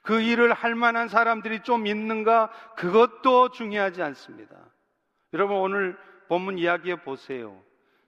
그 0.02 0.22
일을 0.22 0.54
할 0.54 0.76
만한 0.76 1.10
사람들이 1.10 1.62
좀 1.62 1.86
있는가 1.86 2.50
그것도 2.76 3.50
중요하지 3.50 4.02
않습니다. 4.02 4.56
여러분 5.34 5.58
오늘 5.58 5.98
본문 6.28 6.58
이야기해 6.58 7.04
보세요. 7.04 7.62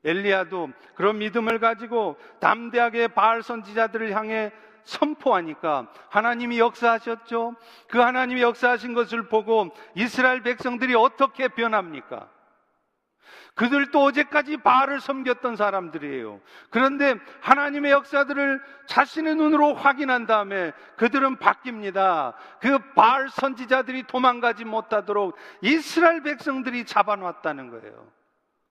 엘리야도 0.04 0.70
그런 0.96 1.18
믿음을 1.18 1.60
가지고 1.60 2.18
담대하게 2.40 3.10
바알 3.10 3.42
선지자들을 3.44 4.16
향해 4.16 4.52
선포하니까 4.84 5.88
하나님이 6.10 6.60
역사하셨죠. 6.60 7.56
그 7.88 8.00
하나님이 8.00 8.42
역사하신 8.42 8.94
것을 8.94 9.30
보고 9.30 9.74
이스라엘 9.96 10.44
백성들이 10.44 10.94
어떻게 10.96 11.48
변합니까? 11.48 12.30
그들도 13.56 14.02
어제까지 14.04 14.58
바알을 14.58 15.00
섬겼던 15.00 15.56
사람들이에요. 15.56 16.42
그런데 16.72 17.16
하나님의 17.42 17.92
역사들을 17.92 18.62
자신의 18.88 19.36
눈으로 19.36 19.76
확인한 19.76 20.26
다음에 20.26 20.72
그들은 20.98 21.38
바뀝니다. 21.38 22.34
그 22.60 22.80
바알 22.96 23.30
선지자들이 23.30 24.04
도망가지 24.04 24.66
못하도록 24.66 25.38
이스라엘 25.62 26.24
백성들이 26.24 26.86
잡아놨다는 26.86 27.70
거예요. 27.70 28.08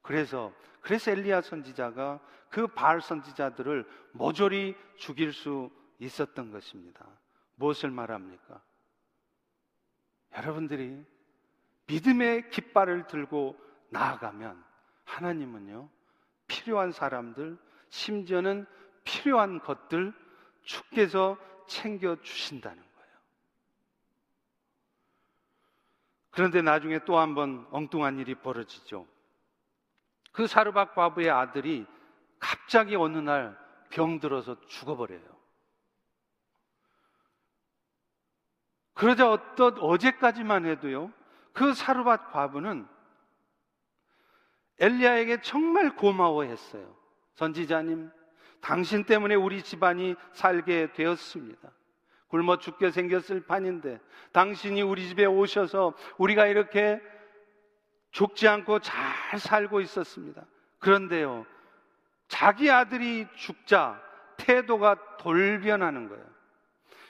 그래서 0.02 0.52
그래서 0.80 1.12
엘리야 1.12 1.42
선지자가 1.42 2.20
그 2.50 2.66
바알 2.66 3.00
선지자들을 3.00 3.88
모조리 4.12 4.76
죽일 4.96 5.32
수 5.32 5.70
있었던 6.00 6.50
것입니다. 6.50 7.06
무엇을 7.54 7.90
말합니까? 7.90 8.60
여러분들이 10.36 11.04
믿음의 11.86 12.50
깃발을 12.50 13.06
들고 13.06 13.56
나아가면 13.90 14.62
하나님은요, 15.04 15.88
필요한 16.46 16.90
사람들, 16.90 17.58
심지어는 17.90 18.66
필요한 19.04 19.60
것들 19.60 20.12
주께서 20.62 21.36
챙겨 21.66 22.16
주신다는 22.20 22.82
거예요. 22.82 23.16
그런데 26.30 26.62
나중에 26.62 27.04
또 27.04 27.18
한 27.18 27.34
번 27.34 27.66
엉뚱한 27.70 28.18
일이 28.18 28.34
벌어지죠. 28.34 29.06
그 30.32 30.46
사르밧 30.46 30.94
과부의 30.94 31.30
아들이 31.30 31.86
갑자기 32.38 32.96
어느 32.96 33.18
날 33.18 33.56
병들어서 33.90 34.60
죽어버려요. 34.66 35.32
그러자 38.94 39.30
어떤 39.30 39.78
어제까지만 39.78 40.66
해도요, 40.66 41.12
그 41.52 41.74
사르밧 41.74 42.32
과부는 42.32 42.86
엘리야에게 44.78 45.42
정말 45.42 45.94
고마워했어요. 45.94 46.96
선지자님, 47.34 48.10
당신 48.60 49.04
때문에 49.04 49.34
우리 49.34 49.62
집안이 49.62 50.14
살게 50.32 50.92
되었습니다. 50.92 51.70
굶어 52.28 52.56
죽게 52.56 52.90
생겼을 52.90 53.44
판인데 53.44 54.00
당신이 54.32 54.80
우리 54.82 55.06
집에 55.06 55.26
오셔서 55.26 55.94
우리가 56.16 56.46
이렇게 56.46 57.00
죽지 58.12 58.46
않고 58.46 58.78
잘 58.80 59.38
살고 59.38 59.80
있었습니다. 59.80 60.44
그런데요, 60.78 61.46
자기 62.28 62.70
아들이 62.70 63.26
죽자 63.34 64.00
태도가 64.36 65.16
돌변하는 65.18 66.08
거예요. 66.08 66.32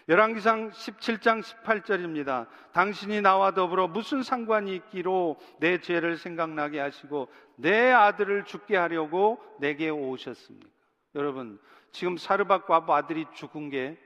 열왕기상 0.09 0.71
17장 0.71 1.43
18절입니다. 1.43 2.47
당신이 2.73 3.21
나와 3.21 3.53
더불어 3.53 3.87
무슨 3.87 4.23
상관이 4.23 4.75
있기로 4.75 5.39
내 5.59 5.79
죄를 5.79 6.17
생각나게 6.17 6.81
하시고 6.81 7.29
내 7.57 7.91
아들을 7.93 8.45
죽게 8.45 8.77
하려고 8.77 9.41
내게 9.61 9.91
오셨습니까? 9.91 10.69
여러분, 11.15 11.61
지금 11.93 12.17
사르밧 12.17 12.67
과부 12.67 12.95
아들이 12.95 13.27
죽은 13.35 13.71
게 13.71 13.97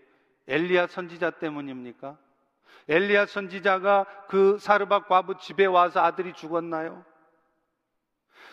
엘리야 0.49 0.87
선지자 0.89 1.31
때문입니까? 1.31 2.19
엘리야 2.89 3.27
선지자가 3.27 4.07
그 4.29 4.59
사르밧 4.59 5.09
과부 5.09 5.39
집에 5.39 5.67
와서 5.67 6.01
아들이 6.01 6.33
죽었나요? 6.33 7.05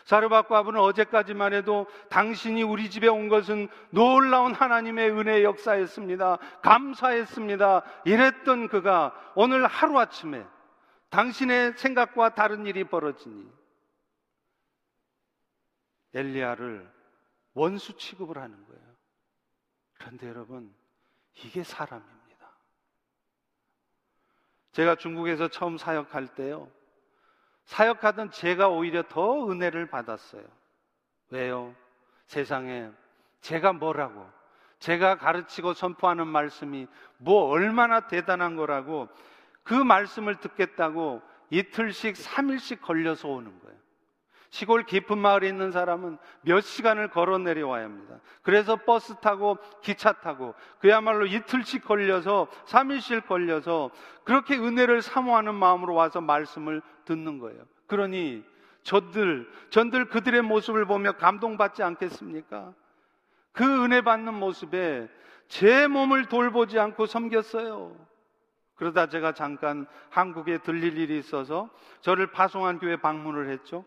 사르밧 0.05 0.49
과부는 0.49 0.79
어제까지만 0.81 1.53
해도 1.53 1.87
당신이 2.09 2.63
우리 2.63 2.89
집에 2.89 3.07
온 3.07 3.29
것은 3.29 3.69
놀라운 3.89 4.53
하나님의 4.53 5.11
은혜의 5.11 5.43
역사였습니다. 5.43 6.37
감사했습니다. 6.61 7.83
이랬던 8.05 8.67
그가 8.67 9.13
오늘 9.35 9.65
하루아침에 9.65 10.45
당신의 11.09 11.73
생각과 11.77 12.35
다른 12.35 12.65
일이 12.65 12.83
벌어지니 12.83 13.49
엘리야를 16.13 16.91
원수 17.53 17.95
취급을 17.95 18.37
하는 18.37 18.65
거예요. 18.65 18.83
그런데 19.99 20.27
여러분, 20.27 20.73
이게 21.35 21.63
사람입니다. 21.63 22.22
제가 24.73 24.95
중국에서 24.95 25.47
처음 25.47 25.77
사역할 25.77 26.27
때요. 26.27 26.69
사역하던 27.65 28.31
제가 28.31 28.67
오히려 28.67 29.03
더 29.07 29.49
은혜를 29.49 29.87
받았어요. 29.87 30.43
왜요? 31.29 31.73
세상에 32.27 32.89
제가 33.41 33.73
뭐라고, 33.73 34.29
제가 34.79 35.17
가르치고 35.17 35.73
선포하는 35.73 36.27
말씀이 36.27 36.87
뭐 37.17 37.45
얼마나 37.45 38.07
대단한 38.07 38.55
거라고 38.55 39.07
그 39.63 39.73
말씀을 39.73 40.35
듣겠다고 40.39 41.21
이틀씩, 41.49 42.15
3일씩 42.15 42.81
걸려서 42.81 43.29
오는 43.29 43.57
거예요. 43.59 43.77
시골 44.53 44.83
깊은 44.83 45.17
마을에 45.17 45.47
있는 45.47 45.71
사람은 45.71 46.19
몇 46.41 46.61
시간을 46.61 47.07
걸어 47.07 47.39
내려와야 47.39 47.85
합니다. 47.85 48.19
그래서 48.43 48.75
버스 48.75 49.15
타고 49.15 49.57
기차 49.81 50.11
타고 50.11 50.53
그야말로 50.77 51.25
이틀씩 51.25 51.83
걸려서 51.83 52.47
3일씩 52.67 53.25
걸려서 53.25 53.89
그렇게 54.23 54.55
은혜를 54.55 55.01
사모하는 55.01 55.55
마음으로 55.55 55.95
와서 55.95 56.21
말씀을 56.21 56.83
듣는 57.05 57.39
거예요. 57.39 57.63
그러니 57.87 58.43
저들, 58.83 59.49
전들 59.71 60.09
그들의 60.09 60.43
모습을 60.43 60.85
보며 60.85 61.13
감동받지 61.13 61.81
않겠습니까? 61.81 62.75
그 63.53 63.83
은혜 63.83 64.01
받는 64.01 64.35
모습에 64.35 65.09
제 65.47 65.87
몸을 65.87 66.27
돌보지 66.27 66.77
않고 66.77 67.07
섬겼어요. 67.07 67.95
그러다 68.75 69.07
제가 69.07 69.33
잠깐 69.33 69.87
한국에 70.11 70.59
들릴 70.59 70.99
일이 70.99 71.17
있어서 71.17 71.71
저를 72.01 72.27
파송한 72.27 72.77
교회 72.77 72.97
방문을 72.97 73.49
했죠. 73.49 73.83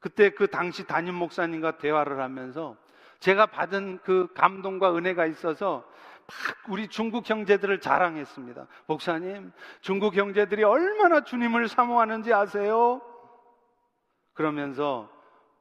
그때 0.00 0.30
그 0.30 0.46
당시 0.48 0.86
담임 0.86 1.14
목사님과 1.14 1.78
대화를 1.78 2.20
하면서 2.20 2.76
제가 3.20 3.46
받은 3.46 3.98
그 4.04 4.28
감동과 4.34 4.96
은혜가 4.96 5.26
있어서 5.26 5.84
막 6.26 6.70
우리 6.70 6.88
중국 6.88 7.28
형제들을 7.28 7.80
자랑했습니다. 7.80 8.66
목사님, 8.86 9.52
중국 9.80 10.14
형제들이 10.14 10.62
얼마나 10.62 11.24
주님을 11.24 11.68
사모하는지 11.68 12.32
아세요? 12.32 13.00
그러면서 14.34 15.10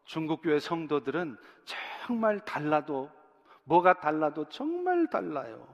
중국 0.04 0.42
교회 0.42 0.60
성도들은 0.60 1.38
정말 2.06 2.40
달라도 2.42 3.10
뭐가 3.64 4.00
달라도 4.00 4.48
정말 4.50 5.10
달라요. 5.10 5.68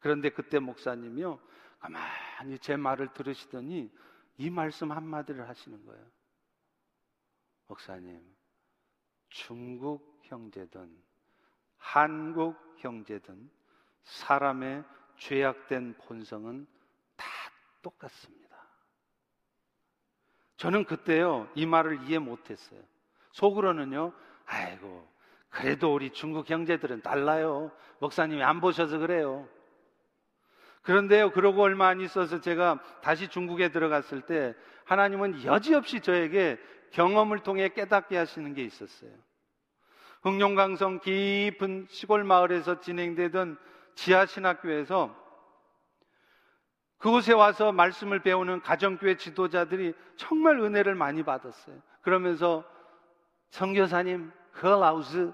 그런데 0.00 0.30
그때 0.30 0.58
목사님이요. 0.58 1.38
가만히 1.78 2.58
제 2.60 2.76
말을 2.76 3.08
들으시더니 3.14 3.90
이 4.36 4.50
말씀 4.50 4.90
한마디를 4.92 5.48
하시는 5.48 5.84
거예요. 5.86 6.04
목사님, 7.74 8.20
중국 9.30 10.20
형제든 10.22 10.96
한국 11.76 12.56
형제든 12.78 13.50
사람의 14.04 14.84
죄악된 15.16 15.96
본성은 15.98 16.68
다 17.16 17.26
똑같습니다. 17.82 18.56
저는 20.56 20.84
그때요, 20.84 21.50
이 21.56 21.66
말을 21.66 22.08
이해 22.08 22.20
못했어요. 22.20 22.80
속으로는요, 23.32 24.12
아이고, 24.46 25.08
그래도 25.50 25.92
우리 25.92 26.10
중국 26.10 26.48
형제들은 26.48 27.02
달라요. 27.02 27.72
목사님이 27.98 28.44
안 28.44 28.60
보셔서 28.60 28.98
그래요. 28.98 29.48
그런데요, 30.82 31.32
그러고 31.32 31.62
얼마 31.62 31.88
안 31.88 32.00
있어서 32.00 32.40
제가 32.40 32.80
다시 33.02 33.26
중국에 33.26 33.70
들어갔을 33.70 34.20
때 34.20 34.54
하나님은 34.84 35.44
여지없이 35.44 36.00
저에게 36.00 36.58
경험을 36.94 37.40
통해 37.40 37.68
깨닫게 37.68 38.16
하시는 38.16 38.54
게 38.54 38.62
있었어요. 38.62 39.10
흥룡강성 40.22 41.00
깊은 41.00 41.88
시골 41.90 42.24
마을에서 42.24 42.80
진행되던 42.80 43.58
지하신학교에서 43.96 45.14
그곳에 46.98 47.34
와서 47.34 47.72
말씀을 47.72 48.20
배우는 48.20 48.62
가정교회 48.62 49.16
지도자들이 49.16 49.92
정말 50.16 50.58
은혜를 50.60 50.94
많이 50.94 51.22
받았어요. 51.22 51.76
그러면서 52.00 52.64
성교사님, 53.50 54.32
헐라우스 54.62 55.32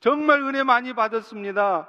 정말 0.00 0.42
은혜 0.42 0.64
많이 0.64 0.92
받았습니다. 0.92 1.88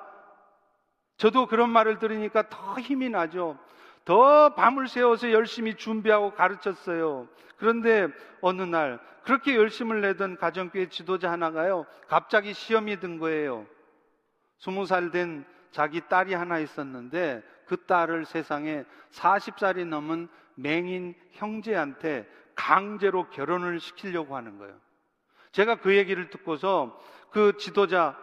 저도 1.18 1.48
그런 1.48 1.70
말을 1.72 2.00
들으니까 2.00 2.48
더 2.48 2.80
힘이 2.80 3.10
나죠. 3.10 3.58
더 4.06 4.54
밤을 4.56 4.88
새워서 4.88 5.32
열심히 5.32 5.76
준비하고 5.76 6.34
가르쳤어요. 6.34 7.28
그런데 7.58 8.08
어느 8.42 8.62
날 8.62 9.00
그렇게 9.24 9.56
열심을 9.56 10.02
내던 10.02 10.38
가정교회 10.38 10.90
지도자 10.90 11.32
하나가요. 11.32 11.86
갑자기 12.08 12.54
시험이 12.54 13.00
든 13.00 13.20
거예요. 13.20 13.66
스무 14.58 14.86
살 14.86 15.12
된 15.12 15.46
자기 15.72 16.02
딸이 16.08 16.34
하나 16.34 16.60
있었는데 16.60 17.42
그 17.66 17.86
딸을 17.86 18.26
세상에 18.26 18.86
40살이 19.12 19.86
넘은 19.86 20.30
맹인 20.56 21.16
형제한테 21.32 22.30
강제로 22.56 23.30
결혼을 23.30 23.80
시키려고 23.80 24.36
하는 24.36 24.60
거예요. 24.60 24.80
제가 25.52 25.76
그 25.76 25.96
얘기를 25.96 26.30
듣고서 26.30 27.00
그 27.32 27.58
지도자, 27.58 28.18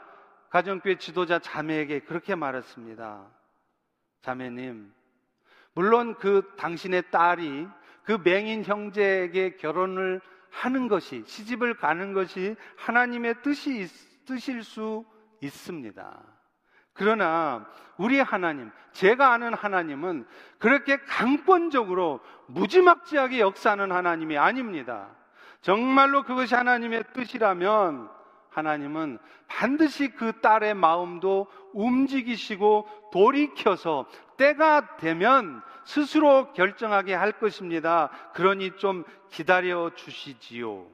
가정교회 0.51 0.97
지도자 0.99 1.41
자매에게 1.41 2.01
그렇게 2.01 2.35
말했습니다. 2.35 3.27
자매님, 4.23 4.93
물론 5.75 6.15
그 6.17 6.53
당신의 6.57 7.11
딸이 7.11 7.67
그 8.05 8.19
맹인 8.25 8.65
형제에게 8.65 9.57
결혼을 9.57 10.21
하는 10.51 10.89
것이, 10.89 11.23
시집을 11.27 11.75
가는 11.75 12.13
것이 12.13 12.57
하나님의 12.77 13.43
뜻이, 13.43 13.87
뜻일 14.27 14.65
수 14.65 15.05
있습니다. 15.41 16.23
그러나 16.93 17.67
우리 17.97 18.19
하나님, 18.19 18.71
제가 18.93 19.33
아는 19.33 19.55
하나님은 19.55 20.27
그렇게 20.59 20.99
강권적으로 20.99 22.21
무지막지하게 22.49 23.41
역사하는 23.41 23.93
하나님이 23.93 24.37
아닙니다. 24.37 25.09
정말로 25.61 26.25
그것이 26.25 26.55
하나님의 26.55 27.05
뜻이라면 27.13 28.11
하나님은 28.51 29.19
반드시 29.47 30.09
그 30.11 30.41
딸의 30.41 30.75
마음도 30.75 31.47
움직이시고 31.73 32.89
돌이켜서 33.13 34.07
때가 34.41 34.97
되면 34.97 35.63
스스로 35.85 36.51
결정하게 36.55 37.13
할 37.13 37.33
것입니다. 37.33 38.09
그러니 38.33 38.79
좀 38.79 39.05
기다려 39.29 39.95
주시지요. 39.95 40.91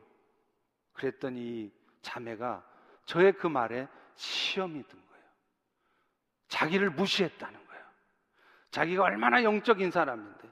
그랬더니 0.94 1.72
자매가 2.02 2.64
저의 3.04 3.32
그 3.34 3.46
말에 3.46 3.86
시험이 4.16 4.82
든 4.88 4.98
거예요. 4.98 5.24
자기를 6.48 6.90
무시했다는 6.90 7.66
거예요. 7.66 7.84
자기가 8.72 9.04
얼마나 9.04 9.44
영적인 9.44 9.92
사람인데. 9.92 10.50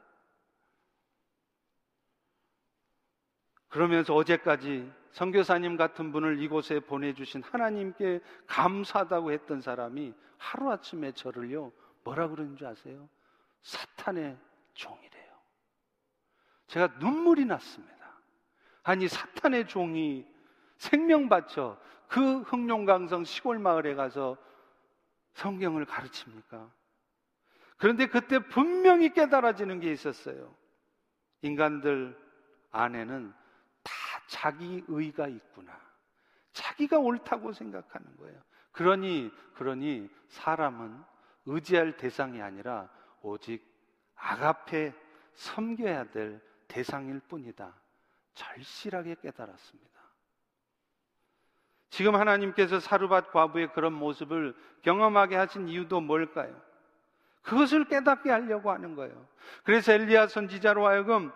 그러면서 3.71 4.15
어제까지 4.15 4.89
선교사님 5.11 5.77
같은 5.77 6.13
분을 6.13 6.41
이곳에 6.41 6.79
보내주신 6.79 7.43
하나님께 7.43 8.21
감사하다고 8.47 9.33
했던 9.33 9.61
사람이 9.61 10.15
하루아침에 10.39 11.11
저를요, 11.13 11.73
뭐라 12.05 12.29
그러는 12.29 12.57
줄 12.57 12.67
아세요? 12.67 13.09
사탄의 13.63 14.39
종이래요. 14.75 15.35
제가 16.67 16.87
눈물이 16.99 17.47
났습니다. 17.47 17.95
아니, 18.83 19.09
사탄의 19.09 19.67
종이 19.67 20.27
생명 20.77 21.29
바쳐 21.29 21.81
그 22.09 22.41
흥룡강성 22.43 23.25
시골 23.25 23.59
마을에 23.59 23.95
가서 23.95 24.37
성경을 25.33 25.85
가르칩니까? 25.87 26.71
그런데 27.77 28.07
그때 28.07 28.39
분명히 28.39 29.13
깨달아지는 29.13 29.81
게 29.81 29.91
있었어요. 29.91 30.55
인간들 31.43 32.17
안에는 32.71 33.33
자기 34.29 34.85
의가 34.89 35.29
있구나. 35.29 35.79
자기가 36.53 36.99
옳다고 36.99 37.53
생각하는 37.53 38.17
거예요. 38.17 38.41
그러니, 38.73 39.31
그러니 39.55 40.09
사람은 40.29 41.03
의지할 41.47 41.97
대상이 41.97 42.41
아니라 42.41 42.89
오직 43.23 43.65
아가페 44.17 44.93
섬겨야 45.35 46.11
될 46.11 46.41
대상일 46.69 47.21
뿐이다. 47.21 47.75
절실하게 48.35 49.17
깨달았습니다. 49.23 49.95
지금 51.91 52.17
하나님께서 52.17 52.81
사르밧 52.81 53.31
과부의 53.31 53.73
그런 53.73 53.93
모습을 53.93 54.57
경험하게 54.83 55.37
하신 55.37 55.69
이유도 55.69 56.01
뭘까요? 56.01 56.61
그것을 57.43 57.85
깨닫게 57.85 58.31
하려고 58.31 58.71
하는 58.73 58.97
거예요. 58.97 59.29
그래서 59.63 59.93
엘리야 59.93 60.27
선지자로 60.27 60.87
하여금 60.87 61.31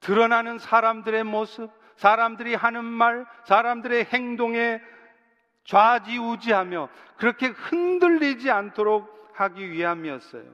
드러나는 0.00 0.58
사람들의 0.58 1.24
모습, 1.24 1.70
사람들이 1.96 2.54
하는 2.54 2.84
말, 2.84 3.26
사람들의 3.44 4.06
행동에 4.06 4.80
좌지우지하며 5.64 6.88
그렇게 7.16 7.48
흔들리지 7.48 8.50
않도록 8.50 9.30
하기 9.34 9.70
위함이었어요. 9.70 10.44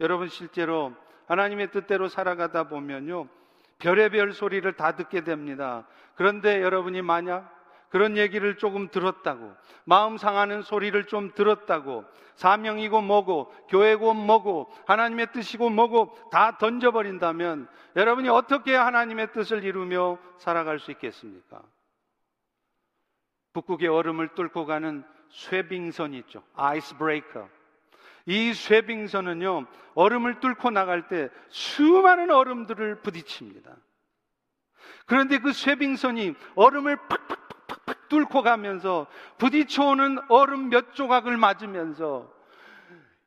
여러분 0.00 0.28
실제로 0.28 0.92
하나님의 1.26 1.70
뜻대로 1.70 2.08
살아가다 2.08 2.64
보면요. 2.64 3.28
별의별 3.78 4.32
소리를 4.32 4.70
다 4.74 4.94
듣게 4.94 5.24
됩니다. 5.24 5.86
그런데 6.14 6.62
여러분이 6.62 7.02
만약 7.02 7.50
그런 7.92 8.16
얘기를 8.16 8.56
조금 8.56 8.88
들었다고, 8.88 9.52
마음 9.84 10.16
상하는 10.16 10.62
소리를 10.62 11.04
좀 11.08 11.30
들었다고, 11.34 12.04
사명이고 12.36 13.02
뭐고, 13.02 13.52
교회고 13.68 14.14
뭐고, 14.14 14.72
하나님의 14.86 15.32
뜻이고 15.32 15.68
뭐고 15.68 16.16
다 16.30 16.56
던져버린다면 16.56 17.68
여러분이 17.96 18.30
어떻게 18.30 18.74
하나님의 18.74 19.32
뜻을 19.32 19.62
이루며 19.64 20.16
살아갈 20.38 20.78
수 20.78 20.90
있겠습니까? 20.90 21.60
북극의 23.52 23.88
얼음을 23.88 24.28
뚫고 24.34 24.66
가는 24.66 25.04
쇠빙선이 25.30 26.18
있죠. 26.18 26.42
아이스 26.54 26.96
브레이커. 26.96 27.48
이 28.26 28.54
쇠빙선은요, 28.54 29.66
얼음을 29.94 30.40
뚫고 30.40 30.70
나갈 30.70 31.08
때 31.08 31.28
수많은 31.48 32.30
얼음들을 32.30 33.02
부딪힙니다. 33.02 33.76
그런데 35.06 35.38
그 35.38 35.52
쇠빙선이 35.52 36.34
얼음을 36.54 36.96
팍팍 37.08 37.66
팍팍 37.66 38.08
뚫고 38.08 38.42
가면서 38.42 39.06
부딪혀오는 39.38 40.18
얼음 40.28 40.68
몇 40.68 40.94
조각을 40.94 41.36
맞으면서 41.36 42.32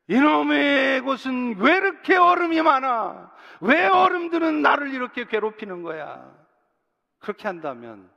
이놈의 0.07 1.01
곳은 1.01 1.57
왜 1.57 1.75
이렇게 1.75 2.15
얼음이 2.15 2.61
많아? 2.61 3.31
왜 3.61 3.87
얼음들은 3.87 4.61
나를 4.61 4.93
이렇게 4.93 5.25
괴롭히는 5.25 5.81
거야? 5.81 6.31
그렇게 7.19 7.47
한다면, 7.47 8.09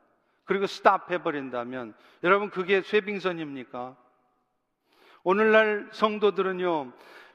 그리고 0.48 0.66
스탑 0.66 1.11
해버린다면, 1.11 1.94
여러분, 2.24 2.48
그게 2.48 2.80
쇠빙선입니까? 2.80 3.94
오늘날 5.22 5.88
성도들은요, 5.92 6.90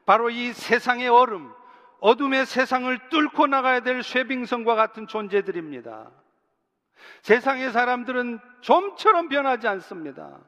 바로 0.05 0.31
이 0.31 0.51
세상의 0.51 1.07
얼음, 1.09 1.53
어둠의 1.99 2.47
세상을 2.47 3.09
뚫고 3.09 3.45
나가야 3.45 3.81
될 3.81 4.01
쇠빙선과 4.01 4.73
같은 4.73 5.07
존재들입니다. 5.07 6.09
세상의 7.21 7.71
사람들은 7.71 8.39
좀처럼 8.61 9.29
변하지 9.29 9.67
않습니다. 9.67 10.39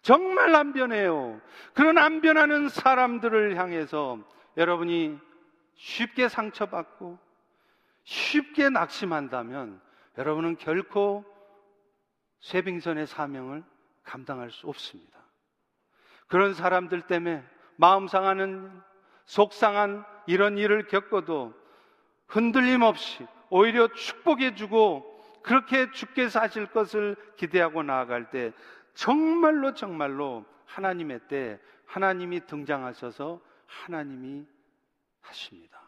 정말 0.00 0.54
안 0.54 0.72
변해요. 0.72 1.38
그런 1.74 1.98
안 1.98 2.22
변하는 2.22 2.70
사람들을 2.70 3.56
향해서 3.56 4.18
여러분이 4.56 5.18
쉽게 5.74 6.28
상처받고 6.28 7.18
쉽게 8.04 8.70
낙심한다면 8.70 9.80
여러분은 10.16 10.56
결코 10.56 11.24
쇠빙선의 12.44 13.06
사명을 13.06 13.64
감당할 14.02 14.50
수 14.50 14.68
없습니다. 14.68 15.18
그런 16.26 16.52
사람들 16.52 17.02
때문에 17.02 17.42
마음 17.76 18.06
상하는 18.06 18.82
속상한 19.24 20.04
이런 20.26 20.58
일을 20.58 20.86
겪어도 20.86 21.54
흔들림 22.26 22.82
없이 22.82 23.26
오히려 23.48 23.88
축복해 23.88 24.54
주고 24.54 25.10
그렇게 25.42 25.90
죽게 25.90 26.28
사실 26.28 26.66
것을 26.66 27.16
기대하고 27.36 27.82
나아갈 27.82 28.30
때 28.30 28.52
정말로 28.92 29.72
정말로 29.72 30.44
하나님의 30.66 31.20
때 31.28 31.58
하나님이 31.86 32.46
등장하셔서 32.46 33.40
하나님이 33.66 34.46
하십니다. 35.22 35.80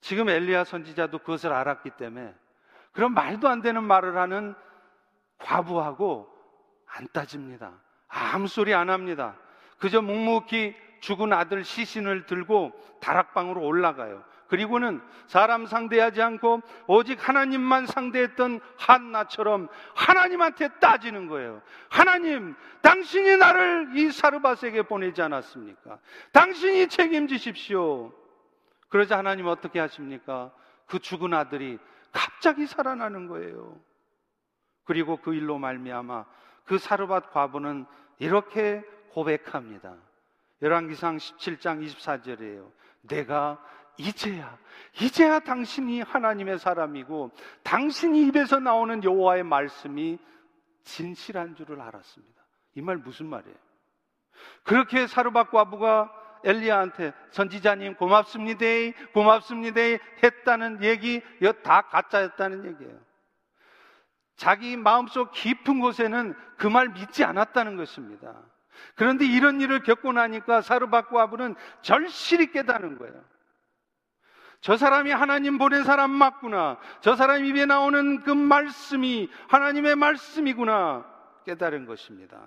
지금 0.00 0.28
엘리야 0.28 0.64
선지자도 0.64 1.18
그것을 1.18 1.52
알았기 1.52 1.90
때문에 1.90 2.34
그런 2.92 3.14
말도 3.14 3.48
안 3.48 3.62
되는 3.62 3.82
말을 3.82 4.16
하는 4.16 4.54
과부하고 5.38 6.28
안 6.86 7.08
따집니다. 7.12 7.72
아무 8.08 8.46
소리 8.46 8.74
안 8.74 8.90
합니다. 8.90 9.36
그저 9.78 10.02
묵묵히 10.02 10.76
죽은 11.00 11.32
아들 11.32 11.64
시신을 11.64 12.26
들고 12.26 12.72
다락방으로 13.00 13.60
올라가요. 13.64 14.22
그리고는 14.46 15.00
사람 15.26 15.64
상대하지 15.64 16.20
않고 16.20 16.60
오직 16.86 17.26
하나님만 17.26 17.86
상대했던 17.86 18.60
한나처럼 18.78 19.68
하나님한테 19.94 20.68
따지는 20.78 21.26
거예요. 21.26 21.62
하나님, 21.88 22.54
당신이 22.82 23.38
나를 23.38 23.96
이 23.96 24.12
사르밧에게 24.12 24.82
보내지 24.82 25.22
않았습니까? 25.22 25.98
당신이 26.32 26.88
책임지십시오. 26.88 28.12
그러자 28.90 29.16
하나님 29.16 29.46
어떻게 29.46 29.80
하십니까? 29.80 30.52
그 30.86 30.98
죽은 30.98 31.32
아들이 31.32 31.78
갑자기 32.12 32.66
살아나는 32.66 33.26
거예요. 33.28 33.80
그리고 34.84 35.16
그 35.16 35.34
일로 35.34 35.58
말미암아 35.58 36.24
그 36.64 36.78
사르밧 36.78 37.32
과부는 37.32 37.86
이렇게 38.18 38.82
고백합니다. 39.10 39.96
열왕기상 40.60 41.16
17장 41.16 41.84
24절이에요. 41.86 42.70
내가 43.02 43.62
이제야 43.98 44.56
이제야 45.00 45.40
당신이 45.40 46.02
하나님의 46.02 46.58
사람이고 46.58 47.30
당신이 47.62 48.26
입에서 48.28 48.58
나오는 48.58 49.02
여호와의 49.02 49.42
말씀이 49.42 50.18
진실한 50.84 51.54
줄을 51.54 51.80
알았습니다. 51.80 52.42
이 52.74 52.80
말 52.80 52.96
무슨 52.96 53.26
말이에요? 53.26 53.56
그렇게 54.64 55.06
사르밧 55.06 55.50
과부가 55.50 56.10
엘리야한테 56.44 57.12
선지자님 57.30 57.94
고맙습니다 57.94 58.64
고맙습니다 59.12 59.80
했다는 60.22 60.82
얘기 60.82 61.22
다 61.62 61.82
가짜였다는 61.82 62.64
얘기예요. 62.66 62.98
자기 64.36 64.76
마음속 64.76 65.32
깊은 65.32 65.80
곳에는 65.80 66.34
그 66.56 66.68
말 66.68 66.88
믿지 66.88 67.24
않았다는 67.24 67.76
것입니다. 67.76 68.34
그런데 68.94 69.24
이런 69.24 69.60
일을 69.60 69.82
겪고 69.82 70.12
나니까 70.12 70.62
사르밧 70.62 71.10
과부는 71.10 71.54
절실히 71.82 72.50
깨닫는 72.50 72.98
거예요. 72.98 73.22
저 74.60 74.76
사람이 74.76 75.10
하나님 75.10 75.58
보낸 75.58 75.82
사람 75.82 76.10
맞구나. 76.10 76.78
저 77.00 77.16
사람 77.16 77.44
입에 77.44 77.66
나오는 77.66 78.22
그 78.22 78.30
말씀이 78.30 79.28
하나님의 79.48 79.96
말씀이구나. 79.96 81.04
깨달은 81.44 81.86
것입니다. 81.86 82.40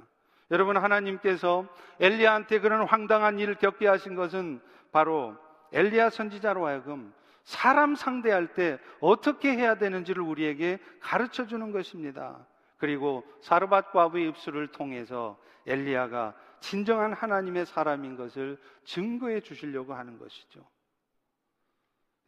여러분, 0.51 0.77
하나님께서 0.77 1.67
엘리야한테 1.99 2.59
그런 2.59 2.85
황당한 2.87 3.39
일을 3.39 3.55
겪게 3.55 3.87
하신 3.87 4.15
것은 4.15 4.61
바로 4.91 5.35
엘리야 5.71 6.09
선지자로 6.09 6.65
하여금 6.65 7.13
사람 7.43 7.95
상대할 7.95 8.53
때 8.53 8.79
어떻게 8.99 9.51
해야 9.51 9.75
되는지를 9.75 10.21
우리에게 10.21 10.79
가르쳐 10.99 11.45
주는 11.45 11.71
것입니다. 11.71 12.45
그리고 12.77 13.23
사르밧 13.41 13.91
과부의 13.91 14.29
입술을 14.29 14.67
통해서 14.67 15.37
엘리야가 15.65 16.35
진정한 16.59 17.13
하나님의 17.13 17.65
사람인 17.65 18.15
것을 18.17 18.59
증거해 18.83 19.41
주시려고 19.41 19.93
하는 19.93 20.17
것이죠. 20.17 20.65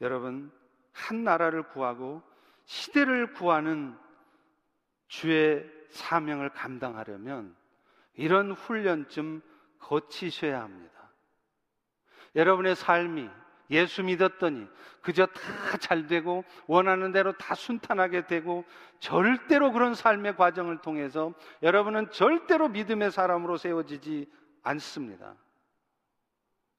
여러분, 0.01 0.51
한 0.91 1.23
나라를 1.23 1.63
구하고 1.69 2.21
시대를 2.65 3.33
구하는 3.33 3.97
주의 5.07 5.65
사명을 5.89 6.49
감당하려면 6.49 7.55
이런 8.17 8.51
훈련 8.51 9.07
좀 9.09 9.41
거치셔야 9.79 10.61
합니다. 10.61 10.91
여러분의 12.35 12.75
삶이 12.75 13.29
예수 13.69 14.03
믿었더니 14.03 14.67
그저 15.01 15.25
다 15.25 15.77
잘 15.77 16.07
되고 16.07 16.43
원하는 16.65 17.11
대로 17.11 17.31
다 17.33 17.55
순탄하게 17.55 18.27
되고 18.27 18.65
절대로 18.99 19.71
그런 19.71 19.93
삶의 19.93 20.35
과정을 20.35 20.79
통해서 20.79 21.33
여러분은 21.61 22.11
절대로 22.11 22.67
믿음의 22.67 23.11
사람으로 23.11 23.57
세워지지 23.57 24.29
않습니다. 24.63 25.35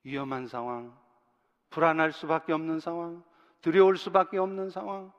위험한 0.04 0.46
상황, 0.46 0.96
불안할 1.70 2.12
수밖에 2.12 2.52
없는 2.52 2.80
상황, 2.80 3.22
두려울 3.60 3.96
수밖에 3.96 4.38
없는 4.38 4.70
상황, 4.70 5.12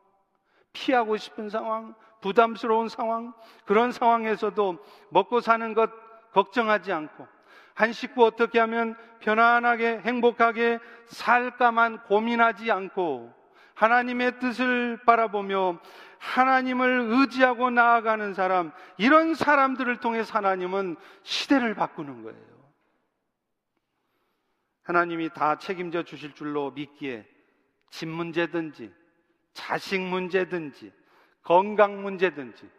피하고 0.73 1.17
싶은 1.17 1.49
상황, 1.49 1.95
부담스러운 2.21 2.89
상황, 2.89 3.33
그런 3.65 3.91
상황에서도 3.91 4.77
먹고 5.09 5.41
사는 5.41 5.73
것 5.73 5.89
걱정하지 6.31 6.91
않고 6.91 7.27
한 7.73 7.93
식구 7.93 8.25
어떻게 8.25 8.59
하면 8.59 8.95
편안하게 9.19 9.99
행복하게 9.99 10.79
살까만 11.07 12.03
고민하지 12.03 12.71
않고 12.71 13.33
하나님의 13.75 14.39
뜻을 14.39 14.99
바라보며 15.05 15.79
하나님을 16.19 17.07
의지하고 17.11 17.69
나아가는 17.69 18.33
사람, 18.33 18.73
이런 18.97 19.33
사람들을 19.33 20.01
통해 20.01 20.21
하나님은 20.29 20.97
시대를 21.23 21.75
바꾸는 21.75 22.23
거예요. 22.23 22.49
하나님이 24.83 25.29
다 25.29 25.57
책임져 25.57 26.03
주실 26.03 26.33
줄로 26.33 26.71
믿기에 26.71 27.25
집 27.89 28.09
문제든지 28.09 28.93
자식 29.53 30.01
문제든지 30.01 30.91
건강 31.43 32.01
문제든지 32.01 32.69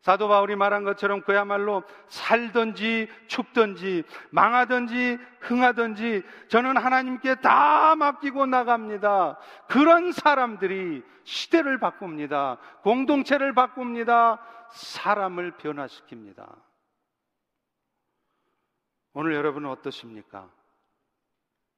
사도 0.00 0.28
바울이 0.28 0.54
말한 0.54 0.84
것처럼 0.84 1.22
그야말로 1.22 1.82
살든지 2.08 3.08
죽든지 3.26 4.04
망하든지 4.30 5.18
흥하든지 5.40 6.22
저는 6.48 6.76
하나님께 6.76 7.36
다 7.36 7.96
맡기고 7.96 8.46
나갑니다. 8.46 9.38
그런 9.66 10.12
사람들이 10.12 11.02
시대를 11.24 11.78
바꿉니다. 11.78 12.58
공동체를 12.82 13.54
바꿉니다. 13.54 14.40
사람을 14.70 15.52
변화시킵니다. 15.52 16.46
오늘 19.14 19.34
여러분은 19.34 19.68
어떠십니까? 19.70 20.48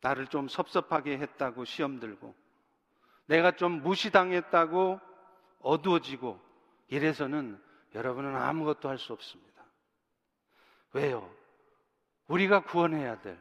나를 0.02 0.26
좀 0.26 0.48
섭섭하게 0.48 1.18
했다고 1.18 1.64
시험 1.64 2.00
들고 2.00 2.34
내가 3.26 3.52
좀 3.52 3.82
무시당했다고 3.82 5.00
어두워지고 5.60 6.40
이래서는 6.88 7.60
여러분은 7.95 8.36
아무것도 8.36 8.88
할 8.88 8.99
수 8.99 9.12
없습니다. 9.12 9.64
왜요? 10.93 11.28
우리가 12.28 12.61
구원해야 12.61 13.20
될, 13.20 13.38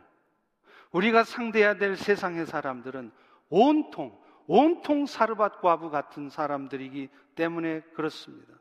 우리가 0.92 1.24
상대해야 1.24 1.76
될 1.76 1.96
세상의 1.96 2.46
사람들은 2.46 3.12
온통, 3.50 4.20
온통 4.48 5.06
사르밧 5.06 5.62
과부 5.62 5.92
같은 5.92 6.30
사람들이기 6.30 7.10
때문에 7.36 7.82
그렇습니다. 7.94 8.54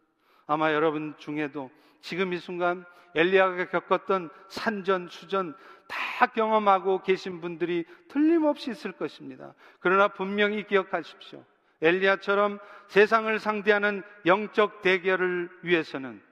아마 0.46 0.72
여러분 0.72 1.14
중에도 1.18 1.70
지금 2.00 2.32
이 2.32 2.38
순간 2.38 2.84
엘리야가 3.14 3.68
겪었던 3.68 4.30
산전, 4.48 5.08
수전 5.08 5.56
다 5.86 6.26
경험하고 6.26 7.02
계신 7.02 7.40
분들이 7.40 7.84
틀림없이 8.08 8.70
있을 8.70 8.92
것입니다. 8.92 9.54
그러나 9.80 10.08
분명히 10.08 10.66
기억하십시오. 10.66 11.42
엘리야처럼 11.80 12.58
세상을 12.88 13.38
상대하는 13.38 14.02
영적 14.26 14.82
대결을 14.82 15.50
위해서는 15.62 16.22